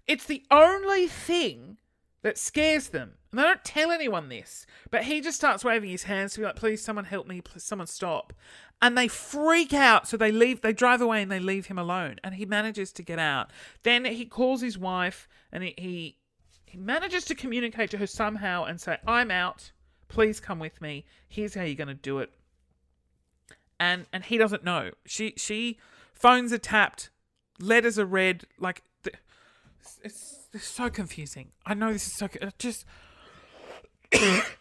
It's 0.06 0.24
the 0.24 0.44
only 0.52 1.08
thing 1.08 1.78
that 2.22 2.38
scares 2.38 2.90
them. 2.90 3.14
And 3.32 3.40
they 3.40 3.42
don't 3.42 3.64
tell 3.64 3.90
anyone 3.90 4.28
this. 4.28 4.66
But 4.92 5.02
he 5.02 5.20
just 5.20 5.36
starts 5.36 5.64
waving 5.64 5.90
his 5.90 6.04
hands 6.04 6.34
to 6.34 6.40
be 6.40 6.46
like, 6.46 6.54
please, 6.54 6.80
someone 6.80 7.06
help 7.06 7.26
me, 7.26 7.40
please, 7.40 7.64
someone 7.64 7.88
stop. 7.88 8.32
And 8.80 8.96
they 8.96 9.08
freak 9.08 9.72
out. 9.74 10.06
So 10.06 10.16
they 10.16 10.30
leave, 10.30 10.60
they 10.60 10.72
drive 10.72 11.00
away 11.00 11.22
and 11.22 11.30
they 11.30 11.40
leave 11.40 11.66
him 11.66 11.78
alone. 11.78 12.20
And 12.22 12.36
he 12.36 12.46
manages 12.46 12.92
to 12.92 13.02
get 13.02 13.18
out. 13.18 13.50
Then 13.82 14.04
he 14.04 14.24
calls 14.24 14.60
his 14.60 14.78
wife 14.78 15.28
and 15.50 15.64
he, 15.64 15.74
he, 15.76 16.18
he 16.66 16.78
manages 16.78 17.24
to 17.24 17.34
communicate 17.34 17.90
to 17.90 17.98
her 17.98 18.06
somehow 18.06 18.62
and 18.62 18.80
say, 18.80 18.98
I'm 19.08 19.32
out. 19.32 19.72
Please 20.06 20.38
come 20.38 20.60
with 20.60 20.80
me. 20.80 21.04
Here's 21.28 21.54
how 21.54 21.64
you're 21.64 21.74
going 21.74 21.88
to 21.88 21.94
do 21.94 22.20
it 22.20 22.30
and 23.84 24.06
and 24.12 24.24
he 24.24 24.38
doesn't 24.38 24.64
know. 24.64 24.90
She 25.04 25.34
she 25.36 25.78
phones 26.12 26.52
are 26.52 26.58
tapped, 26.58 27.10
letters 27.60 27.98
are 27.98 28.06
read. 28.06 28.44
Like 28.58 28.82
it's, 30.02 30.48
it's 30.52 30.66
so 30.66 30.88
confusing. 30.88 31.50
I 31.66 31.74
know 31.74 31.92
this 31.92 32.06
is 32.06 32.14
so 32.14 32.28
just. 32.58 32.84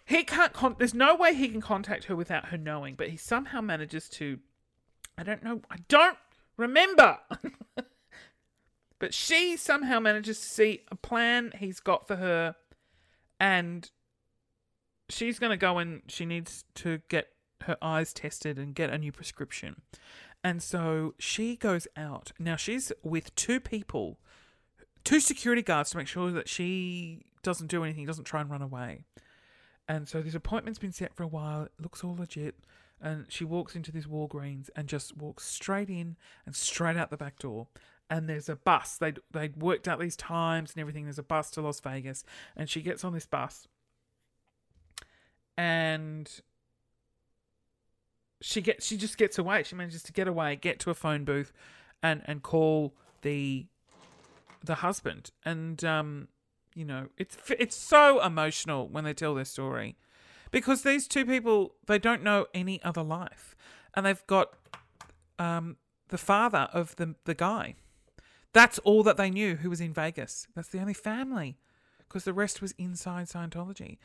he 0.06 0.24
can't. 0.24 0.54
Con- 0.54 0.76
there's 0.78 0.94
no 0.94 1.16
way 1.16 1.34
he 1.34 1.48
can 1.48 1.62
contact 1.62 2.06
her 2.06 2.16
without 2.16 2.48
her 2.48 2.58
knowing, 2.58 2.96
but 2.96 3.10
he 3.10 3.18
somehow 3.18 3.62
manages 3.62 4.10
to. 4.10 4.40
I 5.18 5.24
don't 5.24 5.44
know. 5.44 5.62
I 5.72 5.78
don't 5.88 6.18
remember. 6.58 7.20
but 9.00 9.14
she 9.14 9.56
somehow 9.56 10.00
manages 10.00 10.40
to 10.40 10.46
see 10.46 10.82
a 10.92 10.96
plan 10.96 11.54
he's 11.58 11.80
got 11.80 12.08
for 12.08 12.18
her, 12.18 12.56
and 13.40 13.90
she's 15.10 15.40
going 15.40 15.52
to 15.52 15.58
go 15.58 15.78
and 15.78 16.02
she 16.08 16.26
needs 16.26 16.66
to 16.76 17.02
get 17.10 17.28
her 17.64 17.78
eyes 17.82 18.14
tested 18.14 18.58
and 18.58 18.76
get 18.76 18.90
a 18.90 18.98
new 18.98 19.12
prescription. 19.12 19.82
And 20.44 20.62
so 20.62 21.14
she 21.18 21.56
goes 21.56 21.88
out. 21.96 22.32
Now 22.38 22.56
she's 22.56 22.92
with 23.02 23.34
two 23.36 23.60
people, 23.60 24.20
two 25.04 25.20
security 25.20 25.62
guards 25.62 25.92
to 25.92 25.98
make 25.98 26.08
sure 26.08 26.32
that 26.32 26.50
she 26.50 27.26
doesn't 27.44 27.68
do 27.68 27.84
anything, 27.84 28.06
doesn't 28.06 28.26
try 28.26 28.42
and 28.42 28.50
run 28.50 28.62
away. 28.62 29.06
And 29.88 30.08
so 30.08 30.22
this 30.22 30.36
appointment's 30.36 30.80
been 30.80 30.92
set 30.92 31.14
for 31.14 31.24
a 31.24 31.28
while. 31.28 31.64
It 31.64 31.72
looks 31.80 32.04
all 32.04 32.16
legit. 32.16 32.56
And 33.02 33.26
she 33.28 33.44
walks 33.44 33.76
into 33.76 33.92
this 33.92 34.06
Walgreens 34.06 34.70
and 34.76 34.88
just 34.88 35.18
walks 35.18 35.46
straight 35.46 35.90
in 35.90 36.16
and 36.46 36.56
straight 36.56 36.96
out 36.96 37.10
the 37.10 37.18
back 37.18 37.38
door. 37.38 37.68
And 38.10 38.30
there's 38.30 38.48
a 38.48 38.56
bus. 38.56 38.98
They 38.98 39.14
they 39.32 39.50
worked 39.58 39.88
out 39.88 40.00
these 40.00 40.16
times 40.16 40.72
and 40.72 40.80
everything. 40.80 41.06
There's 41.06 41.20
a 41.20 41.24
bus 41.24 41.50
to 41.52 41.62
Las 41.62 41.80
Vegas, 41.80 42.24
and 42.56 42.70
she 42.70 42.82
gets 42.82 43.04
on 43.04 43.14
this 43.14 43.26
bus. 43.26 43.68
And 45.58 46.30
she 48.44 48.62
gets 48.62 48.86
she 48.86 48.98
just 48.98 49.18
gets 49.18 49.38
away. 49.38 49.64
She 49.64 49.74
manages 49.74 50.04
to 50.04 50.12
get 50.12 50.28
away, 50.28 50.58
get 50.58 50.78
to 50.82 50.90
a 50.90 50.94
phone 50.94 51.24
booth, 51.24 51.54
and 52.04 52.22
and 52.26 52.44
call 52.44 52.94
the 53.22 53.66
the 54.64 54.76
husband. 54.76 55.32
And 55.46 55.84
um, 55.86 56.28
you 56.76 56.84
know, 56.84 57.08
it's 57.18 57.38
it's 57.58 57.76
so 57.76 58.22
emotional 58.22 58.90
when 58.90 59.06
they 59.06 59.14
tell 59.14 59.34
their 59.34 59.46
story 59.46 59.96
because 60.52 60.84
these 60.84 61.08
two 61.08 61.26
people 61.26 61.76
they 61.88 61.98
don't 61.98 62.22
know 62.22 62.48
any 62.54 62.84
other 62.84 63.02
life, 63.02 63.56
and 63.96 64.06
they've 64.06 64.28
got 64.28 64.50
um 65.40 65.78
the 66.10 66.18
father 66.18 66.68
of 66.74 66.98
the 66.98 67.16
the 67.24 67.34
guy. 67.34 67.76
That's 68.52 68.78
all 68.80 69.04
that 69.04 69.16
they 69.16 69.30
knew 69.30 69.56
who 69.56 69.70
was 69.70 69.80
in 69.80 69.94
Vegas. 69.94 70.48
That's 70.54 70.68
the 70.68 70.80
only 70.80 70.94
family 70.94 71.58
because 72.00 72.26
the 72.26 72.34
rest 72.34 72.62
was 72.62 72.74
inside 72.78 73.28
Scientology 73.28 73.98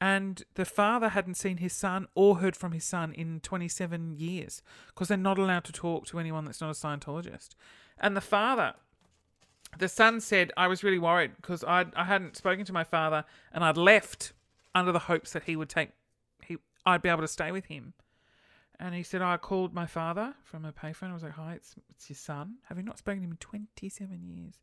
and 0.00 0.44
the 0.54 0.64
father 0.64 1.08
hadn't 1.10 1.34
seen 1.34 1.56
his 1.56 1.72
son 1.72 2.06
or 2.14 2.38
heard 2.38 2.56
from 2.56 2.72
his 2.72 2.84
son 2.84 3.12
in 3.12 3.40
27 3.40 4.12
years 4.12 4.62
because 4.88 5.08
they're 5.08 5.16
not 5.16 5.38
allowed 5.38 5.64
to 5.64 5.72
talk 5.72 6.06
to 6.06 6.20
anyone 6.20 6.44
that's 6.44 6.60
not 6.60 6.70
a 6.70 6.72
Scientologist. 6.72 7.50
And 7.98 8.16
the 8.16 8.20
father, 8.20 8.74
the 9.76 9.88
son 9.88 10.20
said, 10.20 10.52
I 10.56 10.68
was 10.68 10.84
really 10.84 10.98
worried 10.98 11.32
because 11.36 11.64
I 11.64 11.86
I 11.96 12.04
hadn't 12.04 12.36
spoken 12.36 12.64
to 12.66 12.72
my 12.72 12.84
father 12.84 13.24
and 13.52 13.64
I'd 13.64 13.76
left 13.76 14.32
under 14.74 14.92
the 14.92 15.00
hopes 15.00 15.32
that 15.32 15.44
he 15.44 15.56
would 15.56 15.68
take 15.68 15.90
he 16.44 16.58
I'd 16.86 17.02
be 17.02 17.08
able 17.08 17.22
to 17.22 17.28
stay 17.28 17.50
with 17.50 17.66
him. 17.66 17.94
And 18.80 18.94
he 18.94 19.02
said, 19.02 19.22
I 19.22 19.36
called 19.36 19.74
my 19.74 19.86
father 19.86 20.34
from 20.44 20.64
a 20.64 20.72
payphone. 20.72 21.10
I 21.10 21.14
was 21.14 21.24
like, 21.24 21.32
hi, 21.32 21.54
it's, 21.54 21.74
it's 21.90 22.08
your 22.08 22.16
son. 22.16 22.58
Have 22.68 22.78
you 22.78 22.84
not 22.84 22.98
spoken 22.98 23.20
to 23.22 23.24
him 23.24 23.32
in 23.32 23.38
27 23.38 24.22
years? 24.22 24.54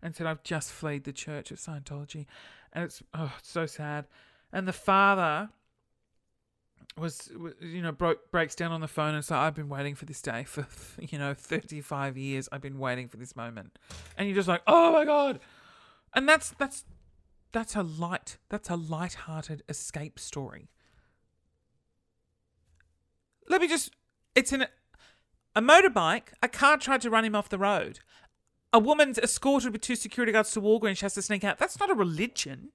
And 0.00 0.14
said, 0.14 0.28
I've 0.28 0.44
just 0.44 0.70
fled 0.70 1.02
the 1.02 1.12
Church 1.12 1.50
of 1.50 1.58
Scientology. 1.58 2.26
And 2.72 2.84
it's, 2.84 3.02
oh, 3.14 3.32
it's 3.40 3.50
so 3.50 3.66
sad. 3.66 4.06
And 4.52 4.66
the 4.66 4.72
father 4.72 5.50
was, 6.96 7.30
you 7.60 7.82
know, 7.82 7.92
broke, 7.92 8.30
breaks 8.30 8.54
down 8.54 8.72
on 8.72 8.80
the 8.80 8.88
phone 8.88 9.14
and 9.14 9.24
says, 9.24 9.36
I've 9.36 9.54
been 9.54 9.68
waiting 9.68 9.94
for 9.94 10.04
this 10.04 10.20
day 10.22 10.44
for, 10.44 10.66
you 11.00 11.18
know, 11.18 11.34
35 11.34 12.16
years. 12.16 12.48
I've 12.50 12.62
been 12.62 12.78
waiting 12.78 13.08
for 13.08 13.16
this 13.16 13.36
moment. 13.36 13.78
And 14.16 14.28
you're 14.28 14.36
just 14.36 14.48
like, 14.48 14.62
oh 14.66 14.92
my 14.92 15.04
God. 15.04 15.40
And 16.14 16.28
that's, 16.28 16.50
that's, 16.58 16.84
that's 17.52 17.76
a 17.76 17.82
light, 17.82 18.38
that's 18.48 18.70
a 18.70 18.76
light-hearted 18.76 19.62
escape 19.68 20.18
story 20.18 20.70
let 23.48 23.60
me 23.60 23.68
just. 23.68 23.90
It's 24.34 24.52
in 24.52 24.62
a, 24.62 24.68
a 25.56 25.62
motorbike. 25.62 26.32
A 26.42 26.48
car 26.48 26.76
tried 26.76 27.00
to 27.02 27.10
run 27.10 27.24
him 27.24 27.34
off 27.34 27.48
the 27.48 27.58
road. 27.58 28.00
A 28.72 28.78
woman's 28.78 29.18
escorted 29.18 29.72
with 29.72 29.80
two 29.80 29.96
security 29.96 30.32
guards 30.32 30.50
to 30.52 30.60
Walgreens. 30.60 30.98
She 30.98 31.04
has 31.04 31.14
to 31.14 31.22
sneak 31.22 31.42
out. 31.42 31.58
That's 31.58 31.80
not 31.80 31.90
a 31.90 31.94
religion. 31.94 32.70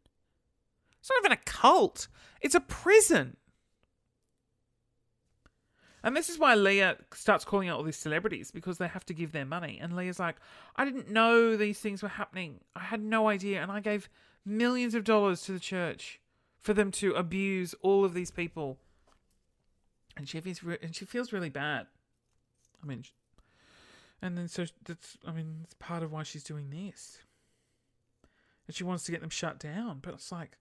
It's 1.03 1.09
not 1.11 1.19
even 1.19 1.31
a 1.33 1.41
cult. 1.45 2.07
It's 2.39 2.55
a 2.55 2.61
prison. 2.61 3.35
And 6.01 6.15
this 6.17 6.29
is 6.29 6.39
why 6.39 6.55
Leah 6.55 6.97
starts 7.13 7.45
calling 7.45 7.67
out 7.67 7.77
all 7.77 7.83
these 7.83 7.97
celebrities 7.97 8.49
because 8.49 8.77
they 8.77 8.87
have 8.87 9.05
to 9.07 9.13
give 9.13 9.33
their 9.33 9.45
money. 9.45 9.79
And 9.81 9.95
Leah's 9.95 10.19
like, 10.19 10.37
I 10.77 10.85
didn't 10.85 11.09
know 11.09 11.55
these 11.55 11.79
things 11.79 12.01
were 12.01 12.09
happening. 12.09 12.61
I 12.75 12.79
had 12.81 13.03
no 13.03 13.27
idea. 13.27 13.61
And 13.61 13.71
I 13.71 13.81
gave 13.81 14.09
millions 14.45 14.95
of 14.95 15.03
dollars 15.03 15.41
to 15.43 15.51
the 15.51 15.59
church 15.59 16.21
for 16.59 16.73
them 16.73 16.89
to 16.91 17.13
abuse 17.13 17.75
all 17.81 18.03
of 18.05 18.13
these 18.13 18.31
people 18.31 18.79
and 20.15 20.27
she 20.27 20.39
feels 20.39 20.63
re- 20.63 20.77
and 20.81 20.95
she 20.95 21.05
feels 21.05 21.33
really 21.33 21.49
bad. 21.49 21.87
I 22.81 22.85
mean, 22.85 23.03
and 24.21 24.37
then 24.37 24.47
so 24.47 24.65
that's 24.83 25.17
I 25.25 25.31
mean 25.31 25.61
it's 25.63 25.75
part 25.75 26.03
of 26.03 26.11
why 26.11 26.23
she's 26.23 26.43
doing 26.43 26.69
this. 26.69 27.19
And 28.67 28.75
she 28.75 28.83
wants 28.83 29.03
to 29.05 29.11
get 29.11 29.21
them 29.21 29.29
shut 29.29 29.59
down, 29.59 29.99
but 30.01 30.13
it's 30.13 30.31
like 30.31 30.57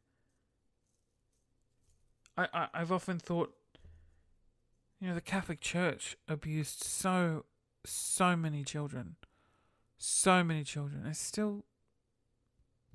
I, 2.37 2.49
I 2.53 2.69
I've 2.75 2.93
often 2.93 3.19
thought, 3.19 3.55
you 5.01 5.09
know, 5.09 5.15
the 5.15 5.21
Catholic 5.21 5.61
Church 5.61 6.17
abused 6.29 6.83
so 6.83 7.45
so 7.85 8.37
many 8.37 8.65
children, 8.65 9.17
so 9.99 10.43
many 10.45 10.65
children. 10.65 11.05
It's 11.07 11.21
still 11.21 11.65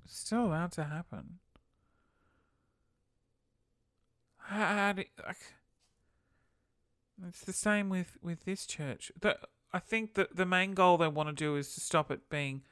still 0.06 0.46
allowed 0.46 0.72
to 0.74 0.86
happen. 0.86 1.40
How, 4.38 4.66
how 4.66 4.94
do, 4.94 5.04
like, 5.26 5.38
it's 7.28 7.42
the 7.42 7.54
same 7.54 7.90
with 7.90 8.18
with 8.22 8.46
this 8.46 8.66
church. 8.66 9.12
The, 9.20 9.38
I 9.74 9.80
think 9.80 10.14
that 10.14 10.36
the 10.36 10.46
main 10.46 10.74
goal 10.74 10.98
they 10.98 11.10
want 11.10 11.30
to 11.30 11.36
do 11.36 11.58
is 11.58 11.74
to 11.76 11.82
stop 11.82 12.10
it 12.10 12.30
being. 12.30 12.64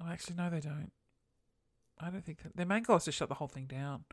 Oh, 0.00 0.08
actually, 0.08 0.36
no, 0.36 0.48
they 0.50 0.60
don't. 0.60 0.92
I 1.98 2.10
don't 2.10 2.24
think 2.24 2.42
that 2.42 2.56
their 2.56 2.66
main 2.66 2.82
goal 2.82 2.96
is 2.96 3.04
to 3.04 3.12
shut 3.12 3.28
the 3.28 3.34
whole 3.36 3.48
thing 3.48 3.66
down. 3.66 4.04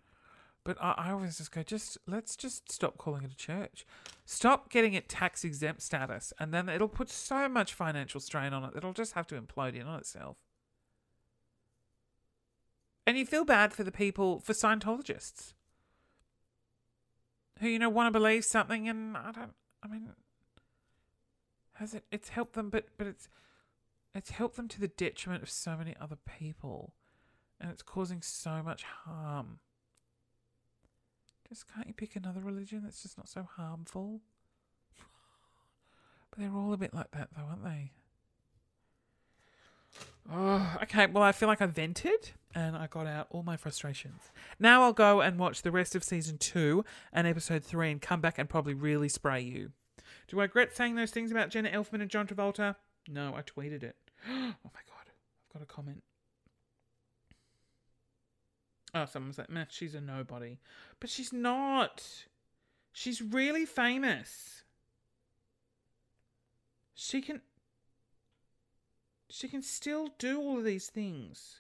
But 0.64 0.78
I, 0.82 0.94
I 0.98 1.12
always 1.12 1.38
just 1.38 1.52
go, 1.52 1.64
just 1.64 1.98
let's 2.08 2.36
just 2.36 2.72
stop 2.72 2.98
calling 2.98 3.24
it 3.24 3.32
a 3.32 3.36
church. 3.36 3.86
Stop 4.26 4.70
getting 4.70 4.94
it 4.94 5.10
tax 5.10 5.44
exempt 5.44 5.82
status, 5.82 6.32
and 6.40 6.54
then 6.54 6.70
it'll 6.70 6.88
put 6.88 7.10
so 7.10 7.50
much 7.50 7.74
financial 7.74 8.22
strain 8.22 8.54
on 8.54 8.64
it. 8.64 8.72
It'll 8.76 8.94
just 8.94 9.14
have 9.14 9.28
to 9.28 9.40
implode 9.40 9.76
in 9.76 9.88
on 9.88 10.00
itself. 10.00 10.38
And 13.06 13.18
you 13.18 13.26
feel 13.26 13.44
bad 13.44 13.74
for 13.74 13.84
the 13.84 13.92
people, 13.92 14.40
for 14.40 14.54
Scientologists 14.54 15.54
who 17.60 17.68
you 17.68 17.80
know 17.80 17.90
want 17.90 18.08
to 18.08 18.20
believe 18.20 18.46
something, 18.46 18.88
and 18.88 19.16
I 19.18 19.32
don't. 19.32 19.54
I 19.84 19.88
mean, 19.88 20.10
has 21.74 21.94
it? 21.94 22.04
It's 22.12 22.30
helped 22.30 22.54
them, 22.54 22.70
but 22.70 22.88
but 22.98 23.08
it's 23.08 23.30
it's 24.14 24.32
helped 24.32 24.56
them 24.56 24.68
to 24.70 24.80
the 24.80 24.88
detriment 24.88 25.44
of 25.44 25.50
so 25.50 25.76
many 25.78 25.96
other 26.00 26.18
people, 26.40 26.94
and 27.60 27.72
it's 27.72 27.84
causing 27.84 28.22
so 28.22 28.62
much 28.64 28.84
harm. 28.84 29.60
Just 31.54 31.72
can't 31.72 31.88
you 31.88 31.94
pick 31.94 32.16
another 32.16 32.40
religion 32.40 32.82
that's 32.84 33.04
just 33.04 33.16
not 33.16 33.30
so 33.30 33.44
harmful? 33.44 34.22
But 36.32 36.40
they're 36.40 36.52
all 36.52 36.74
a 36.74 36.78
bit 36.78 36.96
like 36.96 37.12
that, 37.12 37.30
though, 37.38 37.44
aren't 37.44 37.64
they? 37.64 37.92
Oh, 40.32 40.78
okay. 40.82 41.06
Well, 41.06 41.22
I 41.22 41.32
feel 41.32 41.48
like 41.48 41.62
I 41.62 41.68
vented 41.68 42.32
and 42.56 42.76
I 42.76 42.88
got 42.88 43.06
out 43.06 43.28
all 43.30 43.44
my 43.44 43.56
frustrations. 43.56 44.32
Now 44.60 44.82
I'll 44.82 44.94
go 44.94 45.22
and 45.22 45.38
watch 45.38 45.62
the 45.62 45.70
rest 45.70 45.94
of 45.94 46.04
season 46.04 46.40
two 46.40 46.84
and 47.12 47.28
episode 47.28 47.64
three 47.64 47.92
and 47.92 48.02
come 48.02 48.20
back 48.20 48.40
and 48.40 48.50
probably 48.50 48.74
really 48.74 49.10
spray 49.10 49.42
you. 49.42 49.74
Do 50.28 50.40
I 50.40 50.46
regret 50.46 50.76
saying 50.76 50.96
those 50.96 51.12
things 51.12 51.30
about 51.30 51.52
Jenna 51.52 51.70
Elfman 51.70 52.02
and 52.02 52.10
John 52.10 52.26
Travolta? 52.26 52.78
No, 53.08 53.36
I 53.36 53.44
tweeted 53.44 53.84
it. 53.84 53.96
Oh 54.28 54.72
my 54.74 54.82
god, 54.88 55.06
I've 55.06 55.54
got 55.54 55.62
a 55.62 55.68
comment. 55.68 56.02
Oh, 58.96 59.06
someone's 59.06 59.38
like, 59.38 59.50
meh, 59.50 59.66
she's 59.70 59.96
a 59.96 60.02
nobody. 60.02 60.60
But 61.00 61.10
she's 61.10 61.34
not. 61.34 62.04
She's 62.92 63.22
really 63.22 63.66
famous. 63.66 64.64
She 66.94 67.22
can 67.22 67.42
she 69.30 69.48
can 69.48 69.64
still 69.64 70.10
do 70.20 70.40
all 70.40 70.60
of 70.60 70.64
these 70.64 70.88
things. 70.88 71.56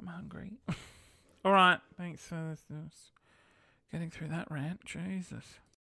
I'm 0.00 0.06
hungry. 0.06 0.52
all 1.44 1.52
right, 1.52 1.80
thanks 1.98 2.22
for 2.22 2.56
this, 2.70 3.12
getting 3.92 4.10
through 4.10 4.28
that 4.28 4.50
rant. 4.50 4.86
Jesus. 4.86 5.44